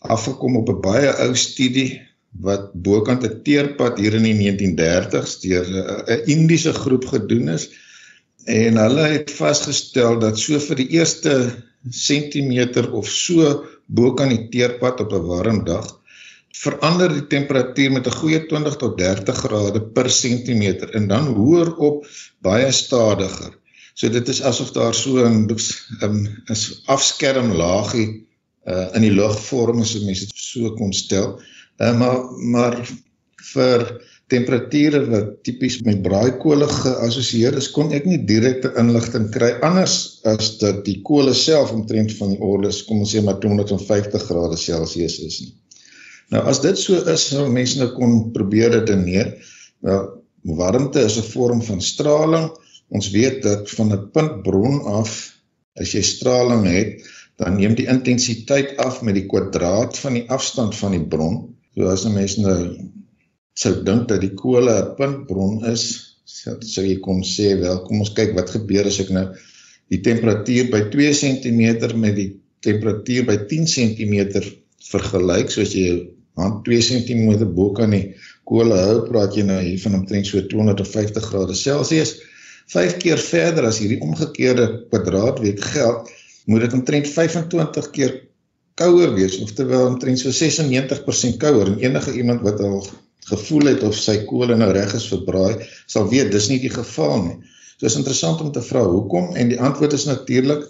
afgekom 0.00 0.56
op 0.56 0.68
'n 0.68 0.80
baie 0.80 1.10
ou 1.26 1.34
studie 1.34 2.00
wat 2.40 2.72
bokant 2.74 3.24
'n 3.24 3.42
teerpad 3.42 3.98
hier 3.98 4.14
in 4.14 4.26
die 4.28 4.36
1930s 4.36 5.40
deur 5.40 5.66
'n 5.66 6.22
Indiese 6.26 6.72
groep 6.72 7.06
gedoen 7.06 7.48
is 7.48 7.68
en 8.44 8.76
hulle 8.76 9.06
het 9.16 9.30
vasgestel 9.30 10.18
dat 10.18 10.38
so 10.38 10.58
vir 10.58 10.76
die 10.76 10.90
eerste 10.98 11.32
sentimeter 11.90 12.92
of 12.92 13.08
so 13.08 13.64
bokant 13.86 14.30
die 14.30 14.48
teerpad 14.48 15.00
op 15.00 15.12
'n 15.12 15.26
warm 15.26 15.64
dag 15.64 15.96
verander 16.56 17.12
die 17.12 17.26
temperatuur 17.26 17.92
met 17.92 18.06
'n 18.06 18.18
goeie 18.20 18.40
20 18.46 18.76
tot 18.76 18.98
30 18.98 19.36
grade 19.36 19.80
per 19.96 20.10
sentimeter 20.10 20.94
en 20.94 21.08
dan 21.08 21.26
hoër 21.36 21.76
op 21.76 22.06
baie 22.40 22.72
stadiger. 22.72 23.52
So 23.94 24.08
dit 24.08 24.28
is 24.28 24.42
asof 24.42 24.72
daar 24.72 24.94
so 24.94 25.24
'n 25.24 25.48
'n 25.48 26.26
afskerm 26.86 27.52
laagie 27.52 28.26
uh, 28.66 28.88
in 28.94 29.02
die 29.02 29.14
lug 29.14 29.36
vorm 29.40 29.80
as 29.80 29.94
mense 30.00 30.26
dit 30.26 30.32
so 30.34 30.74
kon 30.74 30.92
stel. 30.92 31.40
Uh, 31.76 31.92
maar 31.98 32.18
maar 32.52 32.78
vir 33.52 33.84
temperature 34.32 35.02
wat 35.10 35.28
tipies 35.46 35.76
met 35.86 36.00
braaikole 36.02 36.66
geassosieer 36.70 37.54
is, 37.60 37.68
kon 37.70 37.92
ek 37.94 38.08
nie 38.08 38.18
direkte 38.26 38.72
inligting 38.80 39.28
kry 39.34 39.52
anders 39.66 39.96
as 40.26 40.56
dat 40.62 40.82
die 40.88 40.98
kole 41.06 41.34
self 41.36 41.70
omtrent 41.76 42.16
van 42.18 42.34
die 42.34 42.40
orde, 42.42 42.72
kom 42.88 43.04
ons 43.04 43.14
sê 43.14 43.22
maar 43.22 43.38
250 43.42 44.26
grade 44.26 44.58
Celsius 44.58 45.20
is 45.22 45.40
nie. 45.44 45.52
Nou 46.34 46.42
as 46.50 46.58
dit 46.64 46.78
so 46.80 46.98
is, 47.06 47.28
sou 47.30 47.46
mense 47.52 47.78
nou 47.78 47.92
kon 47.94 48.16
probeer 48.34 48.72
redeneer. 48.74 49.36
Nou 49.86 50.00
warmte 50.58 51.04
is 51.06 51.18
'n 51.18 51.30
vorm 51.30 51.62
van 51.62 51.80
straling. 51.80 52.50
Ons 52.90 53.10
weet 53.10 53.42
dat 53.42 53.70
van 53.70 53.92
'n 53.92 54.10
puntbron 54.10 54.82
af 55.00 55.12
as 55.78 55.92
jy 55.92 56.02
straling 56.02 56.66
het, 56.66 57.02
dan 57.36 57.56
neem 57.56 57.74
die 57.74 57.86
intensiteit 57.86 58.76
af 58.76 59.02
met 59.02 59.14
die 59.14 59.26
kwadraat 59.26 59.98
van 59.98 60.14
die 60.14 60.24
afstand 60.30 60.74
van 60.74 60.92
die 60.92 61.06
bron. 61.06 61.55
So 61.76 61.90
as 61.92 62.06
'n 62.08 62.14
mens 62.16 62.38
nou 62.40 62.60
sou 63.52 63.72
dink 63.84 64.08
dat 64.08 64.22
die 64.24 64.32
kolle 64.32 64.72
'n 64.80 64.94
puntbron 64.96 65.64
is, 65.68 65.82
sou 66.24 66.84
jy 66.84 66.96
kon 67.04 67.20
sê, 67.22 67.52
wel, 67.60 67.82
kom 67.84 68.00
ons 68.00 68.14
kyk 68.16 68.32
wat 68.38 68.50
gebeur 68.50 68.86
as 68.88 69.00
ek 69.04 69.10
nou 69.12 69.26
die 69.92 70.00
temperatuur 70.00 70.70
by 70.72 70.80
2 70.94 71.12
cm 71.20 71.92
met 72.00 72.16
die 72.16 72.30
temperatuur 72.64 73.26
by 73.28 73.36
10 73.50 73.68
cm 73.74 74.40
vergelyk, 74.88 75.52
soos 75.52 75.74
jy 75.76 75.90
aan 76.40 76.62
2 76.64 76.80
cm 76.88 77.44
bo 77.58 77.72
kan 77.76 77.92
die 77.92 78.14
kolle 78.48 78.78
hou, 78.80 78.96
praat 79.10 79.36
jy 79.36 79.44
nou 79.44 79.60
hier 79.60 79.80
van 79.84 80.00
omtrent 80.00 80.26
so 80.26 80.40
250 80.40 81.28
grade 81.28 81.54
Celsius. 81.54 82.16
5 82.72 82.96
keer 83.02 83.20
verder 83.20 83.68
as 83.68 83.78
hierdie 83.82 84.00
omgekeerde 84.02 84.88
kwadraatweek 84.88 85.60
geld, 85.74 86.08
moet 86.46 86.64
dit 86.64 86.72
omtrent 86.72 87.12
25 87.12 87.90
keer 87.92 88.16
kouer 88.76 89.14
wees, 89.16 89.38
oftewel 89.40 89.86
omtrent 89.94 90.20
so 90.20 90.32
96% 90.34 91.38
kouer 91.40 91.72
en 91.72 91.78
enige 91.80 92.12
iemand 92.12 92.44
wat 92.44 92.60
al 92.60 92.80
gevoel 93.26 93.72
het 93.72 93.82
of 93.86 93.96
sy 93.98 94.20
kolle 94.28 94.56
nou 94.58 94.70
reg 94.76 94.92
is 94.94 95.08
verbraai, 95.10 95.66
sal 95.90 96.08
weet 96.10 96.30
dis 96.34 96.48
nie 96.52 96.60
die 96.62 96.72
geval 96.72 97.22
nie. 97.24 97.36
So 97.80 97.88
is 97.88 97.96
interessant 97.98 98.40
om 98.44 98.52
te 98.52 98.62
vra 98.64 98.84
hoekom 98.88 99.34
en 99.36 99.52
die 99.52 99.60
antwoord 99.60 99.96
is 99.96 100.06
natuurlik 100.08 100.64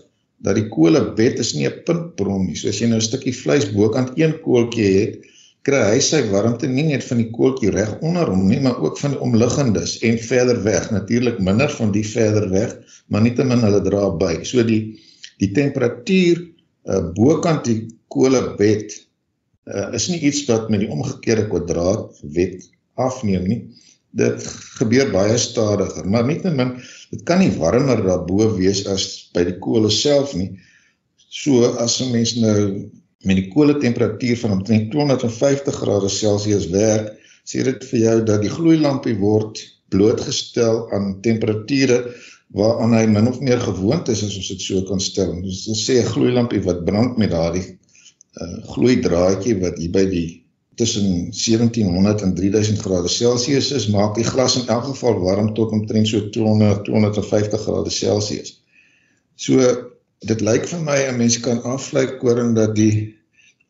dat 0.44 0.58
die 0.58 0.68
kolebed 0.68 1.40
is 1.42 1.54
nie 1.54 1.66
'n 1.66 1.82
puntbron 1.86 2.46
nie. 2.46 2.56
So 2.56 2.68
as 2.68 2.80
jy 2.80 2.88
nou 2.88 2.98
'n 2.98 3.08
stukkie 3.08 3.34
vleis 3.34 3.66
bokant 3.72 4.18
een 4.18 4.38
koeltjie 4.44 4.90
het, 5.00 5.26
kry 5.66 5.82
hy 5.94 6.00
sy 6.00 6.22
warmte 6.30 6.68
nie 6.70 6.84
net 6.86 7.04
van 7.04 7.18
die 7.18 7.30
koeltjie 7.30 7.70
reg 7.70 7.98
onder 8.00 8.26
hom 8.30 8.46
nie, 8.48 8.60
maar 8.60 8.78
ook 8.78 8.98
van 8.98 9.10
die 9.10 9.20
omliggendes 9.20 9.98
en 10.02 10.18
verder 10.18 10.62
weg. 10.62 10.90
Natuurlik 10.90 11.38
minder 11.38 11.70
van 11.70 11.92
die 11.92 12.04
verder 12.06 12.50
weg, 12.50 12.76
maar 13.08 13.22
nietemin 13.22 13.64
hulle 13.66 13.82
dra 13.82 14.10
by. 14.10 14.44
So 14.44 14.62
die 14.62 14.98
die 15.38 15.52
temperatuur 15.52 16.38
uh, 16.86 17.12
bokant 17.12 17.64
die 17.64 17.95
kolebed 18.12 18.94
uh, 19.66 19.90
is 19.96 20.08
nie 20.08 20.20
iets 20.28 20.44
wat 20.50 20.70
met 20.70 20.84
die 20.84 20.90
omgekeerde 20.92 21.46
kwadraatwet 21.50 22.68
afneem 22.94 23.48
nie. 23.50 23.60
Dit 24.16 24.46
gebeur 24.78 25.10
baie 25.12 25.36
stadiger, 25.40 26.06
maar 26.08 26.24
nietemin 26.24 26.76
dit 27.12 27.22
kan 27.28 27.42
nie 27.42 27.52
warmer 27.58 28.00
daarbo 28.04 28.48
wees 28.56 28.84
as 28.88 29.28
by 29.34 29.44
die 29.48 29.58
kole 29.62 29.90
self 29.92 30.34
nie. 30.38 30.54
So 31.28 31.74
as 31.82 32.00
'n 32.00 32.12
mens 32.12 32.36
nou 32.40 32.88
met 33.26 33.36
die 33.36 33.48
koole 33.52 33.76
temperatuur 33.82 34.36
van 34.38 34.52
omtrent 34.58 34.90
250 34.90 35.74
grade 35.74 36.08
Celsius 36.08 36.68
werk, 36.70 37.12
sê 37.44 37.62
dit 37.64 37.84
vir 37.90 38.00
jou 38.00 38.16
dat 38.24 38.42
die 38.42 38.50
gloeilampie 38.50 39.16
word 39.18 39.60
blootgestel 39.90 40.86
aan 40.92 41.20
temperature 41.22 42.14
waaraan 42.54 42.94
hy 42.94 43.06
min 43.06 43.28
of 43.28 43.40
meer 43.40 43.60
gewoond 43.60 44.08
is 44.08 44.22
as 44.24 44.36
ons 44.38 44.48
dit 44.48 44.62
so 44.62 44.82
kan 44.88 45.00
stel. 45.00 45.34
Dit 45.42 45.78
sê 45.78 46.00
'n 46.00 46.12
gloeilampie 46.14 46.62
wat 46.62 46.84
brand 46.84 47.18
met 47.18 47.30
daardie 47.30 47.78
uh, 48.40 48.56
gloeidraadjie 48.72 49.56
wat 49.62 49.78
hier 49.78 49.92
by 49.94 50.04
die 50.10 50.28
tussen 50.76 51.32
1700 51.32 52.22
en 52.22 52.34
3000 52.36 52.78
grade 52.84 53.08
Celsius 53.08 53.70
is, 53.72 53.88
maak 53.88 54.14
die 54.14 54.26
glas 54.28 54.58
in 54.60 54.68
elk 54.68 54.90
geval 54.90 55.20
warm 55.22 55.54
tot 55.56 55.72
omtrent 55.72 56.08
so 56.08 56.20
200 56.30 56.84
250 56.84 57.62
grade 57.64 57.90
Celsius. 57.90 58.58
So 59.40 59.60
dit 60.24 60.40
lyk 60.40 60.68
vir 60.68 60.82
my 60.84 60.98
'n 61.08 61.16
mens 61.16 61.40
kan 61.40 61.62
aflei 61.62 62.06
koring 62.20 62.54
dat 62.56 62.74
die 62.76 63.14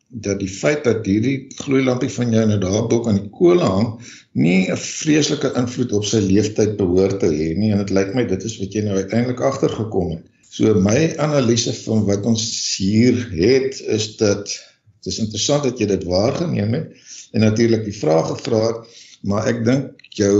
dat 0.07 0.39
die 0.39 0.51
feit 0.51 0.83
dat 0.83 1.05
hierdie 1.05 1.47
gloeilampie 1.59 2.09
van 2.09 2.31
jou 2.31 2.45
nou 2.47 2.59
daar 2.59 2.87
bo 2.87 3.03
aan 3.07 3.19
die 3.19 3.29
kolle 3.29 3.63
hang 3.63 3.89
nie 4.31 4.71
'n 4.71 4.77
vreeslike 4.77 5.51
invloed 5.55 5.91
op 5.91 6.05
sy 6.05 6.19
leeftyd 6.23 6.77
behoort 6.77 7.19
te 7.19 7.27
hê 7.27 7.55
nie 7.57 7.71
en 7.71 7.83
dit 7.83 7.89
lyk 7.89 8.13
my 8.15 8.23
dit 8.23 8.43
is 8.43 8.57
wat 8.59 8.73
jy 8.73 8.83
nou 8.85 8.95
uiteindelik 8.95 9.41
agtergekom 9.41 10.11
het. 10.11 10.25
So 10.57 10.73
my 10.73 11.13
analise 11.21 11.69
van 11.83 12.07
wat 12.07 12.23
ons 12.25 12.43
hier 12.81 13.17
het 13.29 13.77
is 13.93 14.15
dat 14.17 14.47
dit 14.49 15.11
is 15.11 15.19
interessant 15.21 15.67
dat 15.67 15.77
jy 15.77 15.85
dit 15.91 16.07
waargeneem 16.09 16.73
het 16.73 17.03
en 17.37 17.45
natuurlik 17.45 17.83
die 17.85 17.93
vrae 17.93 18.23
gevra 18.31 18.63
het, 18.71 18.95
maar 19.21 19.45
ek 19.51 19.61
dink 19.67 20.07
jou 20.17 20.33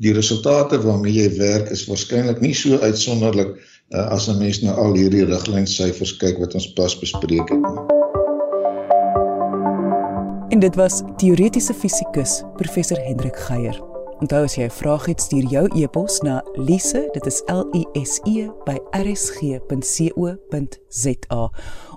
die 0.00 0.14
resultate 0.16 0.80
waarmee 0.86 1.12
jy 1.18 1.28
werk 1.36 1.68
is 1.74 1.84
waarskynlik 1.90 2.40
nie 2.40 2.54
so 2.56 2.80
uitsonderlik 2.80 3.52
uh, 3.58 4.08
as 4.08 4.30
'n 4.32 4.40
mens 4.40 4.64
nou 4.64 4.72
al 4.72 4.96
hierdie 4.96 5.28
riglynsyfers 5.28 6.16
kyk 6.16 6.40
wat 6.40 6.56
ons 6.56 6.72
pas 6.72 6.96
bespreek 7.04 7.52
het. 7.52 7.70
En 10.48 10.64
dit 10.64 10.74
was 10.80 11.02
teoretiese 11.20 11.74
fisikus 11.74 12.40
professor 12.56 12.96
Hendrik 13.04 13.36
Geier. 13.36 13.91
Onthou 14.22 14.44
as 14.46 14.54
jy 14.54 14.64
'n 14.64 14.70
vraag 14.70 15.06
het, 15.06 15.20
stuur 15.20 15.46
jou 15.50 15.66
e-pos 15.74 16.20
na 16.22 16.44
lise, 16.54 17.08
dit 17.12 17.26
is 17.26 17.42
L 17.46 17.66
I 17.74 17.86
S 17.92 18.20
E 18.24 18.48
by 18.64 18.78
rsg.co.za 18.90 20.20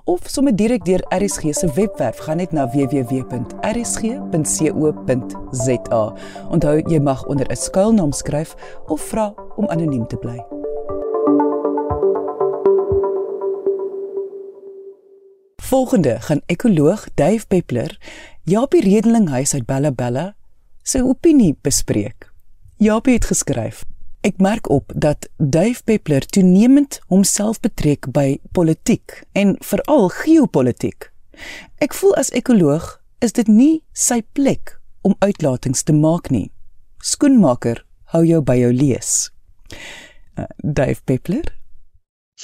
of 0.04 0.20
sommer 0.26 0.56
direk 0.56 0.84
deur 0.84 1.02
RSG 1.08 1.54
se 1.54 1.72
webwerf, 1.74 2.18
gaan 2.18 2.36
net 2.36 2.52
na 2.52 2.66
www.rsg.co.za. 2.70 3.22
Onthou 6.50 6.82
jy 6.90 6.98
mag 6.98 7.26
onder 7.26 7.46
'n 7.50 7.56
skuilnaam 7.56 8.12
skryf 8.12 8.54
of 8.86 9.00
vra 9.00 9.34
om 9.56 9.66
anoniem 9.66 10.06
te 10.06 10.16
bly. 10.16 10.44
Volgende 15.62 16.20
gaan 16.20 16.40
ekoloog 16.46 17.06
Dave 17.14 17.46
Peppler, 17.46 17.98
Japie 18.42 18.82
Redelinghuis 18.82 19.54
uit 19.54 19.66
Bella 19.66 19.92
Bella, 19.92 20.34
sy 20.86 21.02
opinie 21.02 21.56
bespreek. 21.66 22.28
Japie 22.78 23.16
het 23.18 23.26
geskryf: 23.30 23.82
Ek 24.26 24.38
merk 24.42 24.70
op 24.70 24.92
dat 24.94 25.28
Dave 25.38 25.82
Peppler 25.84 26.26
toenemend 26.26 27.00
homself 27.10 27.60
betrek 27.60 28.10
by 28.14 28.38
politiek 28.52 29.22
en 29.32 29.56
veral 29.60 30.08
geopolitiek. 30.22 31.10
Ek 31.82 31.94
voel 31.94 32.14
as 32.16 32.30
ekoloog 32.30 32.96
is 33.20 33.34
dit 33.36 33.48
nie 33.48 33.82
sy 33.92 34.22
plek 34.32 34.76
om 35.02 35.16
uitlatings 35.18 35.82
te 35.82 35.92
maak 35.92 36.30
nie. 36.30 36.50
Skoenmaker, 37.02 37.84
hou 38.14 38.24
jou 38.24 38.40
by 38.42 38.56
jou 38.58 38.72
lees. 38.72 39.30
Uh, 40.36 40.46
Dave 40.62 41.02
Peppler 41.04 41.46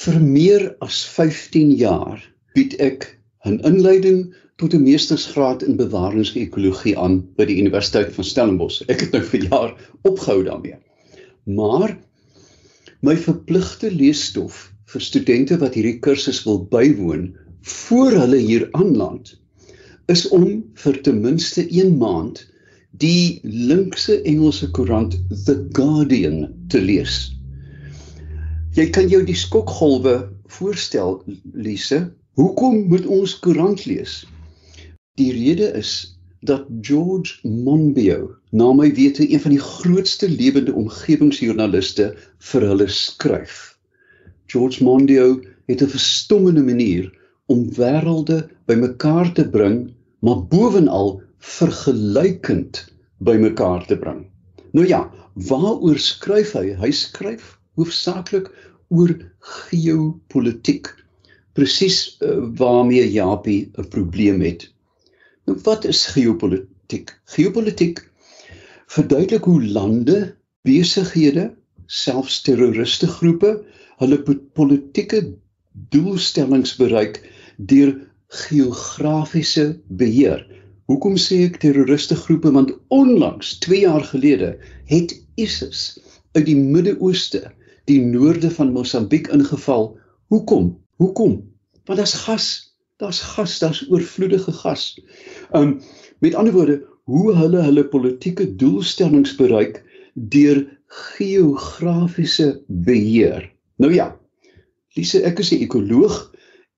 vir 0.01 0.15
meer 0.19 0.63
as 0.81 1.03
15 1.05 1.75
jaar 1.77 2.21
bied 2.57 2.73
ek 2.81 3.05
'n 3.45 3.59
inleiding 3.69 4.33
tot 4.63 4.73
'n 4.73 4.83
meestersgraad 4.83 5.63
in 5.67 5.75
bewaringsekologie 5.75 6.93
aan 6.97 7.17
by 7.35 7.45
die 7.49 7.57
Universiteit 7.59 8.13
van 8.15 8.23
Stellenbosch. 8.23 8.83
Ek 8.87 9.01
het 9.03 9.11
nou 9.11 9.19
vir 9.27 9.41
jaar 9.49 9.73
opgehou 10.07 10.43
daarmee. 10.47 10.77
Maar 11.43 11.97
my 13.03 13.17
verpligte 13.19 13.91
leesstof 13.91 14.69
vir 14.93 15.03
studente 15.03 15.57
wat 15.59 15.75
hierdie 15.75 15.99
kursus 15.99 16.39
wil 16.47 16.61
bywoon 16.71 17.33
voor 17.73 18.15
hulle 18.21 18.39
hier 18.39 18.69
aanland 18.71 19.35
is 20.07 20.29
om 20.29 20.63
vir 20.85 21.01
ten 21.03 21.19
minste 21.19 21.67
1 21.67 21.97
maand 21.99 22.45
die 23.03 23.41
linkse 23.43 24.21
Engelse 24.21 24.71
koerant 24.71 25.19
The 25.45 25.57
Guardian 25.75 26.53
te 26.69 26.79
lees. 26.79 27.33
Jy 28.79 28.87
kan 28.95 29.11
jou 29.11 29.25
die 29.27 29.35
skokgolwe 29.35 30.29
voorstel, 30.47 31.19
Lise. 31.51 32.05
Hoekom 32.39 32.87
moet 32.87 33.05
ons 33.05 33.35
koerant 33.43 33.83
lees? 33.85 34.23
Die 35.21 35.31
rede 35.31 35.67
is 35.77 35.89
dat 36.41 36.65
George 36.81 37.35
Monbiot, 37.47 38.31
na 38.49 38.71
my 38.73 38.87
wete 38.97 39.27
een 39.29 39.41
van 39.43 39.53
die 39.53 39.61
grootste 39.61 40.25
lewende 40.29 40.73
omgewingsjoernaliste 40.73 42.07
vir 42.47 42.65
hulle 42.65 42.87
skryf. 42.89 43.59
George 44.49 44.81
Monbiot 44.83 45.45
het 45.69 45.83
'n 45.85 45.93
verstommende 45.93 46.63
manier 46.65 47.11
om 47.45 47.61
wêrelde 47.77 48.39
bymekaar 48.65 49.29
te 49.37 49.45
bring, 49.49 49.93
maar 50.25 50.41
bovenal 50.55 51.21
vergelykend 51.37 52.81
bymekaar 53.17 53.85
te 53.85 53.97
bring. 53.97 54.25
Nou 54.71 54.87
ja, 54.87 55.13
waaroor 55.33 55.99
skryf 55.99 56.57
hy? 56.57 56.73
Hy 56.73 56.91
skryf 56.91 57.59
hoofsaaklik 57.77 58.49
oor 58.89 59.13
geopolitiek. 59.69 60.89
Presies 61.53 62.17
uh, 62.17 62.49
waarmee 62.57 63.11
Japie 63.11 63.69
'n 63.77 63.87
probleem 63.87 64.41
het. 64.41 64.72
Nou 65.45 65.57
wat 65.63 65.85
is 65.85 66.05
geopolitiek? 66.05 67.11
Geopolitiek 67.35 67.99
verduidelik 68.93 69.43
hoe 69.43 69.63
lande, 69.63 70.35
besighede, 70.63 71.49
selfs 71.85 72.41
terroriste 72.45 73.07
groepe 73.07 73.51
hulle 73.99 74.19
politieke 74.55 75.19
doelstellings 75.91 76.75
bereik 76.79 77.19
deur 77.57 77.91
geografiese 78.43 79.65
beheer. 79.87 80.45
Hoekom 80.87 81.19
sê 81.19 81.43
ek 81.49 81.59
terroriste 81.63 82.15
groepe 82.15 82.51
want 82.55 82.71
onlangs 82.87 83.57
2 83.65 83.83
jaar 83.83 84.03
gelede 84.13 84.55
het 84.91 85.15
ISIS 85.35 85.99
uit 86.33 86.45
die 86.47 86.57
Midde-Ooste 86.59 87.49
die 87.91 87.99
noorde 88.01 88.51
van 88.51 88.71
Mosambiek 88.71 89.27
ingeval. 89.27 89.91
Hoekom? 90.31 90.77
Hoekom? 91.03 91.41
Want 91.83 91.99
daar's 91.99 92.15
gas, 92.25 92.72
daar's 93.03 93.21
gas, 93.35 93.59
daar's 93.59 93.83
oorvloedige 93.89 94.55
gas. 94.63 94.93
Um 95.51 95.81
met 96.23 96.37
ander 96.39 96.55
woorde, 96.55 96.79
hoe 97.03 97.33
hulle 97.35 97.65
hulle 97.65 97.83
politieke 97.91 98.47
doelstellings 98.55 99.35
bereik 99.35 99.81
deur 100.15 100.63
geografiese 100.87 102.63
beheer. 102.67 103.51
Nou 103.81 103.93
ja, 103.93 104.13
Lise, 104.95 105.23
ek 105.25 105.39
is 105.41 105.51
'n 105.51 105.65
ekoloog 105.65 106.31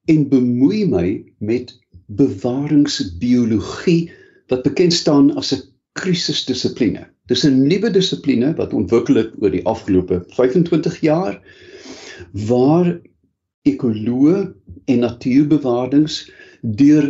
en 0.08 0.30
bemoei 0.30 0.86
my 0.88 1.24
met 1.40 1.80
bewaringsbiologie 2.08 4.12
wat 4.48 4.64
bekend 4.64 4.94
staan 4.94 5.36
as 5.36 5.54
'n 5.54 5.62
krisisdissipline. 6.00 7.08
Dis 7.28 7.46
'n 7.46 7.68
nuwe 7.68 7.92
dissipline 7.92 8.56
wat 8.56 8.74
ontwikkel 8.74 9.16
het 9.16 9.32
oor 9.42 9.52
die 9.52 9.66
afgelope 9.66 10.24
25 10.30 11.00
jaar 11.02 11.42
waar 12.32 13.02
ekoloë 13.66 14.38
en 14.86 15.00
natuurbewaarders 15.00 16.20
deur 16.62 17.10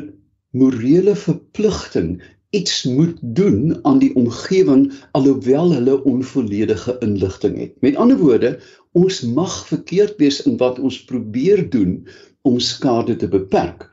morele 0.55 1.15
verpligting 1.15 2.15
iets 2.55 2.83
moet 2.83 3.17
doen 3.21 3.79
aan 3.83 3.99
die 3.99 4.13
omgewing 4.15 4.87
alhoewel 5.11 5.73
hulle 5.75 5.97
onvolledige 6.03 6.95
inligting 7.03 7.57
het. 7.59 7.73
Met 7.83 7.99
ander 7.99 8.17
woorde, 8.17 8.59
ons 8.95 9.21
mag 9.21 9.57
verkeerd 9.67 10.15
wees 10.21 10.39
in 10.47 10.55
wat 10.61 10.79
ons 10.79 11.01
probeer 11.09 11.65
doen 11.69 12.07
om 12.47 12.59
skade 12.59 13.15
te 13.19 13.27
beperk. 13.27 13.89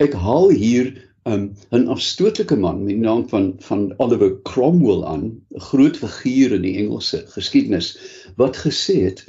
Ek 0.00 0.16
haal 0.16 0.48
hier 0.48 0.94
um, 1.28 1.50
'n 1.76 1.90
afstootlike 1.92 2.56
man 2.56 2.84
met 2.84 2.94
die 2.94 3.02
naam 3.04 3.26
van 3.28 3.52
van 3.66 3.92
Oliver 3.98 4.32
Cromwell 4.48 5.04
aan, 5.04 5.24
'n 5.52 5.60
groot 5.68 5.96
figuur 5.96 6.56
in 6.56 6.62
die 6.62 6.76
Engelse 6.80 7.24
geskiedenis 7.36 7.92
wat 8.36 8.56
gesê 8.56 8.96
het 9.10 9.26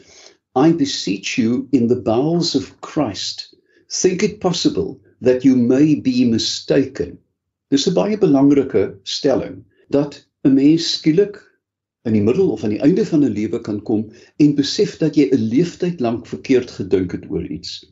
I 0.53 0.73
beseech 0.73 1.37
you 1.37 1.69
in 1.71 1.87
the 1.87 1.95
bowels 1.95 2.55
of 2.55 2.81
Christ 2.81 3.55
think 3.89 4.21
it 4.21 4.41
possible 4.41 4.99
that 5.21 5.45
you 5.45 5.55
may 5.55 5.95
be 5.95 6.25
mistaken. 6.25 7.19
Dis 7.69 7.87
'n 7.87 7.93
baie 7.93 8.17
belangrike 8.17 8.99
stelling 9.03 9.63
dat 9.89 10.25
'n 10.43 10.53
mens 10.53 10.91
skielik 10.97 11.39
in 12.03 12.13
die 12.13 12.21
middel 12.21 12.51
of 12.51 12.63
aan 12.63 12.75
die 12.75 12.83
einde 12.83 13.05
van 13.05 13.23
'n 13.23 13.31
lewe 13.31 13.61
kan 13.61 13.81
kom 13.81 14.11
en 14.37 14.55
besef 14.55 14.97
dat 14.97 15.15
jy 15.15 15.29
'n 15.31 15.47
leeftyd 15.53 15.99
lank 15.99 16.27
verkeerd 16.27 16.71
gedink 16.71 17.11
het 17.11 17.29
oor 17.29 17.45
iets. 17.45 17.85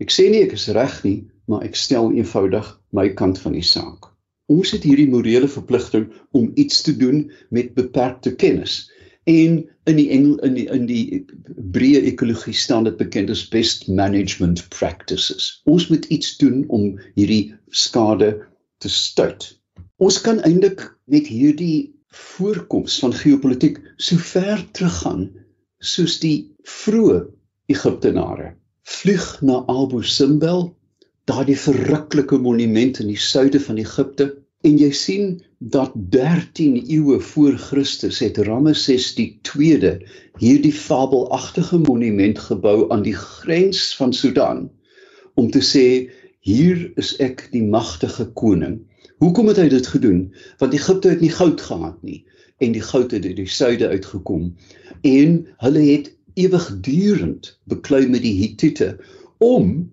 Ek 0.00 0.10
sê 0.10 0.30
nie 0.30 0.42
ek 0.42 0.52
is 0.52 0.68
reg 0.68 1.04
nie, 1.04 1.28
maar 1.46 1.62
ek 1.62 1.76
stel 1.76 2.12
eenvoudig 2.12 2.80
my 2.92 3.08
kant 3.08 3.38
van 3.38 3.52
die 3.52 3.68
saak. 3.74 4.12
Ons 4.48 4.70
het 4.70 4.82
hierdie 4.82 5.10
morele 5.10 5.48
verpligting 5.48 6.12
om 6.32 6.52
iets 6.54 6.82
te 6.82 6.96
doen 6.96 7.30
met 7.50 7.74
beperkte 7.74 8.34
kennis. 8.34 8.90
En 9.24 9.64
in 9.86 9.96
die 9.96 10.08
Engel, 10.10 10.38
in 10.46 10.54
die 10.58 10.66
in 10.72 10.86
die 10.90 11.24
breë 11.74 12.02
ekologie 12.10 12.54
staan 12.54 12.86
dit 12.88 12.96
bekend 12.98 13.30
as 13.30 13.44
best 13.48 13.86
management 13.88 14.64
practices. 14.74 15.60
Ons 15.64 15.88
moet 15.92 16.08
iets 16.10 16.36
doen 16.40 16.64
om 16.74 16.96
hierdie 17.14 17.54
skade 17.70 18.32
te 18.82 18.90
stuit. 18.90 19.46
Ons 20.02 20.18
kan 20.20 20.42
eintlik 20.44 20.82
met 21.10 21.30
hierdie 21.30 21.94
voorkoms 22.16 22.98
van 23.02 23.14
geopolitiek 23.14 23.78
so 23.96 24.18
ver 24.18 24.64
teruggaan 24.76 25.28
soos 25.78 26.18
die 26.22 26.50
vroeë 26.66 27.22
Egiptenare. 27.72 28.54
Vlieg 28.86 29.26
na 29.42 29.62
Abu 29.70 30.02
Simbel 30.02 30.68
daardie 31.26 31.58
verruklike 31.58 32.38
monument 32.38 33.00
in 33.02 33.10
die 33.10 33.20
suide 33.20 33.60
van 33.60 33.78
Egipte 33.82 34.30
en 34.66 34.78
jy 34.80 34.90
sien 34.98 35.26
dat 35.58 35.92
13 35.94 36.74
eeue 36.90 37.20
voor 37.22 37.54
Christus 37.68 38.18
het 38.24 38.38
Ramses 38.48 39.12
die 39.14 39.28
2de 39.46 39.92
hierdie 40.42 40.74
fabelagtige 40.74 41.78
monument 41.84 42.40
gebou 42.48 42.88
aan 42.90 43.04
die 43.06 43.14
grens 43.14 43.92
van 43.96 44.12
Sudan 44.12 44.66
om 45.38 45.50
te 45.54 45.62
sê 45.62 45.86
hier 46.46 46.82
is 46.98 47.12
ek 47.22 47.46
die 47.52 47.62
magtige 47.62 48.26
koning. 48.38 48.80
Hoekom 49.22 49.50
het 49.52 49.60
hy 49.60 49.68
dit 49.70 49.86
gedoen? 49.86 50.20
Want 50.58 50.74
Egipte 50.74 51.14
het 51.14 51.22
nie 51.22 51.32
goud 51.34 51.62
gehad 51.62 52.02
nie 52.02 52.24
en 52.64 52.72
die 52.74 52.84
goud 52.84 53.12
het 53.12 53.24
uit 53.24 53.36
die 53.38 53.50
suide 53.50 53.88
uitgekom 53.92 54.50
en 55.06 55.42
hulle 55.62 55.82
het 55.92 56.10
ewigdurend 56.34 57.52
beklei 57.70 58.06
met 58.10 58.24
die 58.24 58.34
Hittite 58.40 58.96
om 59.38 59.92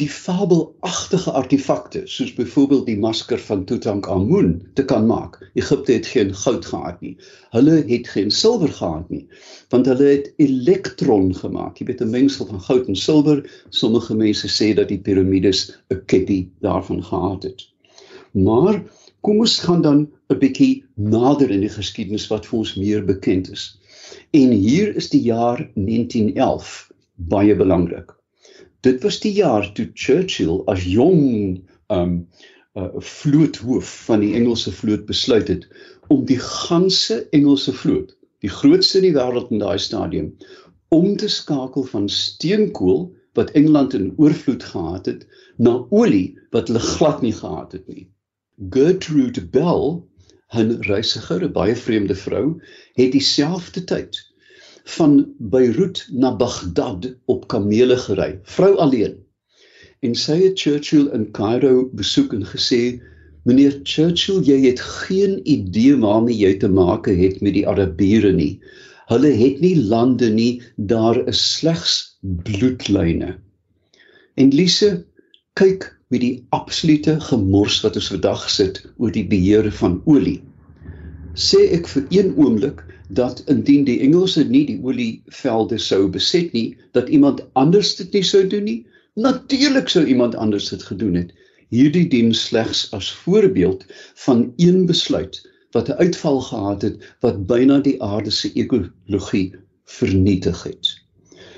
die 0.00 0.08
fabelagtige 0.08 1.32
artefakte 1.36 2.00
soos 2.08 2.30
byvoorbeeld 2.36 2.86
die 2.88 2.98
masker 3.00 3.40
van 3.44 3.64
Tutankhamun 3.68 4.52
te 4.78 4.84
kan 4.88 5.06
maak. 5.06 5.36
Egipte 5.58 5.92
het 5.92 6.06
geen 6.08 6.30
goud 6.42 6.64
gehad 6.64 7.00
nie. 7.04 7.16
Hulle 7.52 7.82
het 7.88 8.08
geen 8.08 8.30
silwer 8.32 8.72
gehad 8.72 9.10
nie, 9.12 9.26
want 9.74 9.90
hulle 9.90 10.06
het 10.08 10.30
elektron 10.40 11.34
gemaak. 11.36 11.78
Jy 11.78 11.86
weet 11.90 12.00
'n 12.00 12.10
mengsel 12.10 12.46
van 12.46 12.62
goud 12.68 12.88
en 12.88 12.96
silwer. 12.96 13.42
Sommige 13.68 14.16
mense 14.16 14.48
sê 14.48 14.74
dat 14.74 14.88
die 14.88 15.00
piramides 15.00 15.68
'n 15.90 16.00
keppie 16.06 16.50
daarvan 16.60 17.04
gehad 17.04 17.42
het. 17.42 17.68
Maar 18.32 18.82
kom 19.20 19.38
ons 19.38 19.58
gaan 19.58 19.82
dan 19.82 20.08
'n 20.28 20.38
bietjie 20.38 20.84
nader 20.94 21.50
in 21.50 21.60
die 21.60 21.74
geskiedenis 21.76 22.28
wat 22.28 22.46
vir 22.46 22.58
ons 22.58 22.74
meer 22.74 23.04
bekend 23.04 23.50
is. 23.50 23.76
En 24.30 24.50
hier 24.50 24.96
is 24.96 25.10
die 25.10 25.22
jaar 25.22 25.70
1911 25.74 26.90
baie 27.16 27.56
belangrik 27.56 28.19
dit 28.80 29.02
was 29.02 29.20
die 29.20 29.32
jaar 29.32 29.72
toe 29.76 29.90
Churchill 29.94 30.62
as 30.72 30.84
jong 30.84 31.22
um 31.88 32.12
'n 32.78 32.82
uh, 32.82 33.00
vloothoof 33.02 33.88
van 34.06 34.20
die 34.22 34.34
Engelse 34.38 34.72
vloot 34.72 35.06
besluit 35.06 35.48
het 35.48 35.66
om 36.08 36.24
die 36.24 36.38
ganse 36.38 37.16
Engelse 37.38 37.72
vloot, 37.72 38.16
die 38.38 38.50
grootste 38.50 38.98
in 38.98 39.08
die 39.08 39.16
wêreld 39.16 39.50
in 39.50 39.58
daai 39.62 39.78
stadium, 39.78 40.30
om 40.88 41.16
te 41.16 41.28
skakel 41.28 41.84
van 41.92 42.08
steenkool 42.08 43.02
wat 43.38 43.50
Engeland 43.58 43.94
in 43.94 44.12
oorvloed 44.16 44.64
gehad 44.64 45.06
het 45.06 45.26
na 45.56 45.74
olie 45.90 46.38
wat 46.54 46.70
hulle 46.70 46.82
glad 46.86 47.22
nie 47.26 47.34
gehad 47.34 47.72
het 47.72 47.86
nie. 47.86 48.06
Gertrude 48.70 49.44
Bell, 49.58 50.02
'n 50.54 50.78
reisiger, 50.86 51.44
'n 51.44 51.52
baie 51.52 51.76
vreemde 51.76 52.14
vrou, 52.14 52.60
het 52.94 53.12
dieselfde 53.12 53.84
tyd 53.84 54.29
van 54.96 55.34
Beirut 55.38 56.06
na 56.12 56.30
Baghdad 56.36 57.06
op 57.30 57.48
kamele 57.52 57.96
gery, 57.96 58.38
vrou 58.56 58.76
alleen. 58.76 59.18
En 60.00 60.14
sy 60.16 60.38
het 60.40 60.60
Churchill 60.60 61.10
in 61.16 61.28
Cairo 61.36 61.88
besoek 61.92 62.32
en 62.32 62.46
gesê: 62.48 63.00
"Meneer 63.44 63.80
Churchill, 63.82 64.40
jy 64.42 64.58
het 64.66 64.80
geen 64.80 65.40
idee 65.44 65.96
waarmee 66.00 66.36
jy 66.36 66.54
te 66.58 66.68
maak 66.68 67.06
het 67.06 67.40
met 67.40 67.54
die 67.54 67.66
Arabiere 67.68 68.32
nie. 68.32 68.60
Hulle 69.12 69.32
het 69.42 69.60
nie 69.60 69.76
lande 69.76 70.30
nie, 70.30 70.62
daar 70.76 71.20
is 71.28 71.42
slegs 71.58 72.18
bloedlyne." 72.22 73.36
En 74.34 74.54
Lise, 74.54 75.04
kyk 75.54 75.90
met 76.08 76.20
die 76.20 76.46
absolute 76.56 77.18
gemors 77.20 77.80
wat 77.84 77.96
ons 78.00 78.08
vandag 78.14 78.46
sit 78.50 78.80
oor 78.96 79.12
die 79.12 79.26
beheer 79.26 79.68
van 79.82 80.00
olie. 80.06 80.40
Sê 81.34 81.60
ek 81.76 81.90
vir 81.92 82.06
een 82.10 82.32
oomblik 82.36 82.80
dat 83.12 83.42
indien 83.46 83.84
die 83.84 83.98
Engelse 84.00 84.44
nie 84.44 84.62
die 84.66 84.78
olievelde 84.82 85.78
sou 85.78 86.08
beset 86.08 86.52
nie, 86.52 86.76
dat 86.94 87.08
iemand 87.08 87.42
anders 87.58 87.96
dit 87.98 88.12
nie 88.12 88.22
sou 88.22 88.46
doen 88.46 88.64
nie? 88.64 88.86
Natuurlik 89.18 89.88
sou 89.90 90.04
iemand 90.06 90.34
anders 90.34 90.68
dit 90.70 90.82
gedoen 90.82 91.14
het. 91.18 91.32
Hierdie 91.74 92.06
dien 92.10 92.34
slegs 92.34 92.84
as 92.94 93.10
voorbeeld 93.24 93.84
van 94.24 94.52
een 94.56 94.86
besluit 94.86 95.40
wat 95.74 95.88
'n 95.88 95.98
uitval 96.02 96.40
gehad 96.40 96.82
het 96.82 97.14
wat 97.20 97.46
byna 97.46 97.78
die 97.78 98.02
aarde 98.02 98.30
se 98.30 98.52
ekologie 98.52 99.54
vernietig 99.84 100.62
het. 100.62 100.94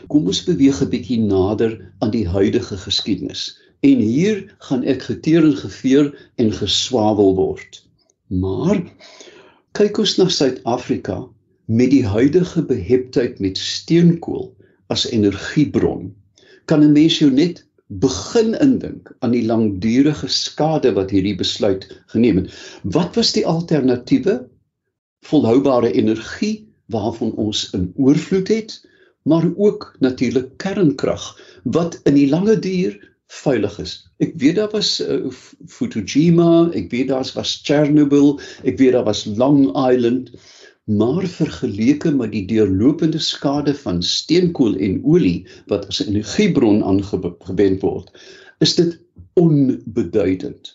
Kom 0.09 0.27
ons 0.27 0.45
beweeg 0.45 0.81
'n 0.83 0.89
bietjie 0.89 1.21
nader 1.21 1.93
aan 1.99 2.11
die 2.11 2.29
huidige 2.29 2.77
geskiedenis. 2.77 3.59
En 3.81 3.99
hier 3.99 4.55
gaan 4.59 4.85
ek 4.85 5.03
geteer 5.03 5.45
en 5.45 5.57
geveur 5.57 6.31
en 6.37 6.53
geswawel 6.53 7.35
word. 7.35 7.85
Maar 8.27 8.83
kyk 9.73 9.99
ons 9.99 10.17
na 10.17 10.29
Suid-Afrika 10.29 11.29
met 11.67 11.91
die 11.91 12.07
huidige 12.07 12.65
beheptheid 12.65 13.39
met 13.41 13.59
steenkool 13.59 14.57
as 14.87 15.07
energiebron. 15.11 16.15
Kan 16.65 16.83
'n 16.83 16.93
mens 16.93 17.19
jou 17.19 17.31
net 17.31 17.67
begin 17.87 18.55
indink 18.61 19.13
aan 19.21 19.35
die 19.35 19.45
langdurige 19.47 20.29
skade 20.29 20.93
wat 20.97 21.11
hierdie 21.11 21.37
besluit 21.37 21.87
geneem 22.07 22.37
het. 22.43 22.55
Wat 22.83 23.15
was 23.15 23.33
die 23.33 23.47
alternatiewe? 23.47 24.49
Volhoubare 25.27 25.93
energie 25.93 26.69
waarvan 26.87 27.33
ons 27.33 27.71
'n 27.73 27.93
oorvloed 27.97 28.49
het, 28.49 28.89
maar 29.23 29.47
ook 29.57 29.97
natuurlik 30.01 30.57
kernkrag 30.57 31.39
wat 31.65 32.01
in 32.05 32.15
die 32.15 32.29
lange 32.29 32.59
duur 32.59 32.97
veilig 33.27 33.79
is. 33.79 33.93
Ek 34.19 34.33
weet 34.37 34.57
daar 34.57 34.71
was 34.73 35.01
uh, 35.01 35.31
Fukushima, 35.67 36.71
ek 36.77 36.91
weet 36.91 37.09
daar 37.09 37.31
was 37.35 37.61
Chernobyl, 37.65 38.41
ek 38.65 38.79
weet 38.79 38.93
daar 38.93 39.07
was 39.09 39.25
Long 39.25 39.71
Island, 39.77 40.33
maar 40.85 41.27
vergeleke 41.31 42.11
met 42.11 42.33
die 42.33 42.45
deurlopende 42.47 43.19
skade 43.19 43.75
van 43.75 44.03
steenkool 44.03 44.75
en 44.77 45.01
olie 45.05 45.47
wat 45.71 45.87
as 45.89 46.01
'n 46.03 46.15
energiebron 46.15 46.83
aangewend 46.85 47.83
word, 47.83 48.11
is 48.61 48.75
dit 48.75 48.99
onbeduidend. 49.35 50.75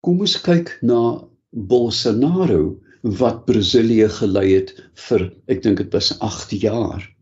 Kom 0.00 0.20
ons 0.20 0.40
kyk 0.40 0.78
na 0.82 1.24
Bolsonaro 1.50 2.76
wat 3.02 3.44
Brasilië 3.44 4.08
gelei 4.08 4.48
het 4.54 4.72
vir 5.08 5.32
ek 5.46 5.62
dink 5.62 5.78
dit 5.78 5.92
was 5.92 6.18
8 6.18 6.50
jaar 6.50 7.16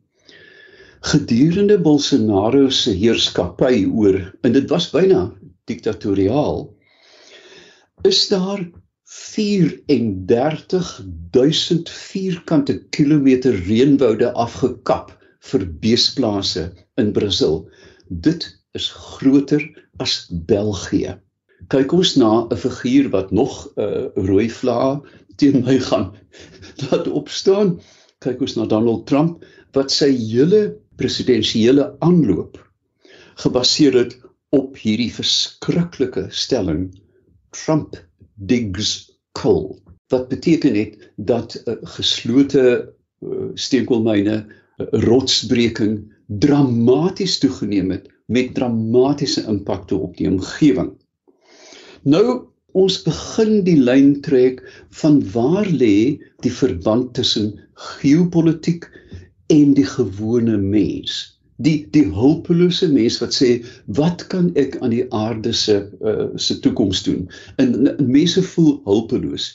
gedurende 1.04 1.76
Bolsonaro 1.78 2.70
se 2.72 2.94
heerskappy 2.96 3.84
oor 3.84 4.16
en 4.46 4.54
dit 4.56 4.70
was 4.72 4.86
byna 4.92 5.26
diktatoriaal 5.68 6.62
is 8.08 8.22
daar 8.30 8.62
34000 9.04 11.90
vierkante 11.90 12.88
kilometer 12.96 13.52
reënwoude 13.66 14.32
afgekap 14.32 15.12
vir 15.50 15.62
beesplase 15.82 16.72
in 17.00 17.12
Brasil. 17.12 17.68
Dit 18.08 18.62
is 18.72 18.88
groter 18.88 19.84
as 20.00 20.28
België. 20.30 21.20
Kyk 21.72 21.92
ons 21.96 22.16
na 22.20 22.46
'n 22.50 22.56
figuur 22.56 23.08
wat 23.12 23.30
nog 23.32 23.68
'n 23.76 23.80
uh, 23.80 24.06
rooi 24.28 24.50
vlae 24.50 25.00
teen 25.36 25.64
my 25.64 25.78
gaan 25.78 26.12
laat 26.82 27.08
opstaan. 27.08 27.80
Kyk 28.20 28.40
ons 28.40 28.56
na 28.56 28.66
Donald 28.66 29.06
Trump 29.06 29.44
wat 29.72 29.90
sy 29.90 30.16
hele 30.16 30.76
presidensiële 30.96 31.96
aanloop 32.00 32.64
gebaseer 33.42 33.96
het 33.98 34.14
op 34.54 34.76
hierdie 34.78 35.10
verskriklike 35.12 36.28
stelling 36.30 36.86
Trump 37.54 37.96
digs 38.34 39.10
coal 39.32 39.78
wat 40.12 40.28
beteken 40.28 40.74
het 40.74 41.12
dat 41.16 41.62
uh, 41.64 41.74
geslote 41.96 42.64
uh, 43.20 43.50
steenkoolmyne 43.54 44.36
uh, 44.36 44.86
rotsbreking 45.06 46.12
dramaties 46.26 47.38
toegeneem 47.38 47.90
het 47.90 48.08
met 48.26 48.54
dramatiese 48.54 49.44
impakte 49.48 49.96
op 49.96 50.16
die 50.16 50.28
omgewing. 50.30 50.92
Nou 52.02 52.46
ons 52.72 53.02
begin 53.04 53.62
die 53.66 53.76
lyn 53.78 54.20
trek 54.24 54.62
van 55.00 55.20
waar 55.32 55.68
lê 55.68 56.18
die 56.42 56.52
verband 56.52 57.14
tussen 57.14 57.52
geopolitiek 57.74 58.88
en 59.52 59.74
die 59.76 59.86
gewone 59.86 60.56
mens 60.58 61.33
die 61.56 61.86
die 61.94 62.04
hulpelose 62.10 62.88
mens 62.92 63.20
wat 63.22 63.34
sê 63.36 63.50
wat 63.98 64.26
kan 64.32 64.50
ek 64.58 64.78
aan 64.80 64.94
die 64.94 65.06
aarde 65.14 65.52
se 65.54 65.76
uh, 66.02 66.30
se 66.36 66.58
toekoms 66.60 67.02
doen? 67.06 67.28
En, 67.62 67.74
en 67.86 68.10
mense 68.10 68.42
voel 68.54 68.80
hulpeloos. 68.88 69.50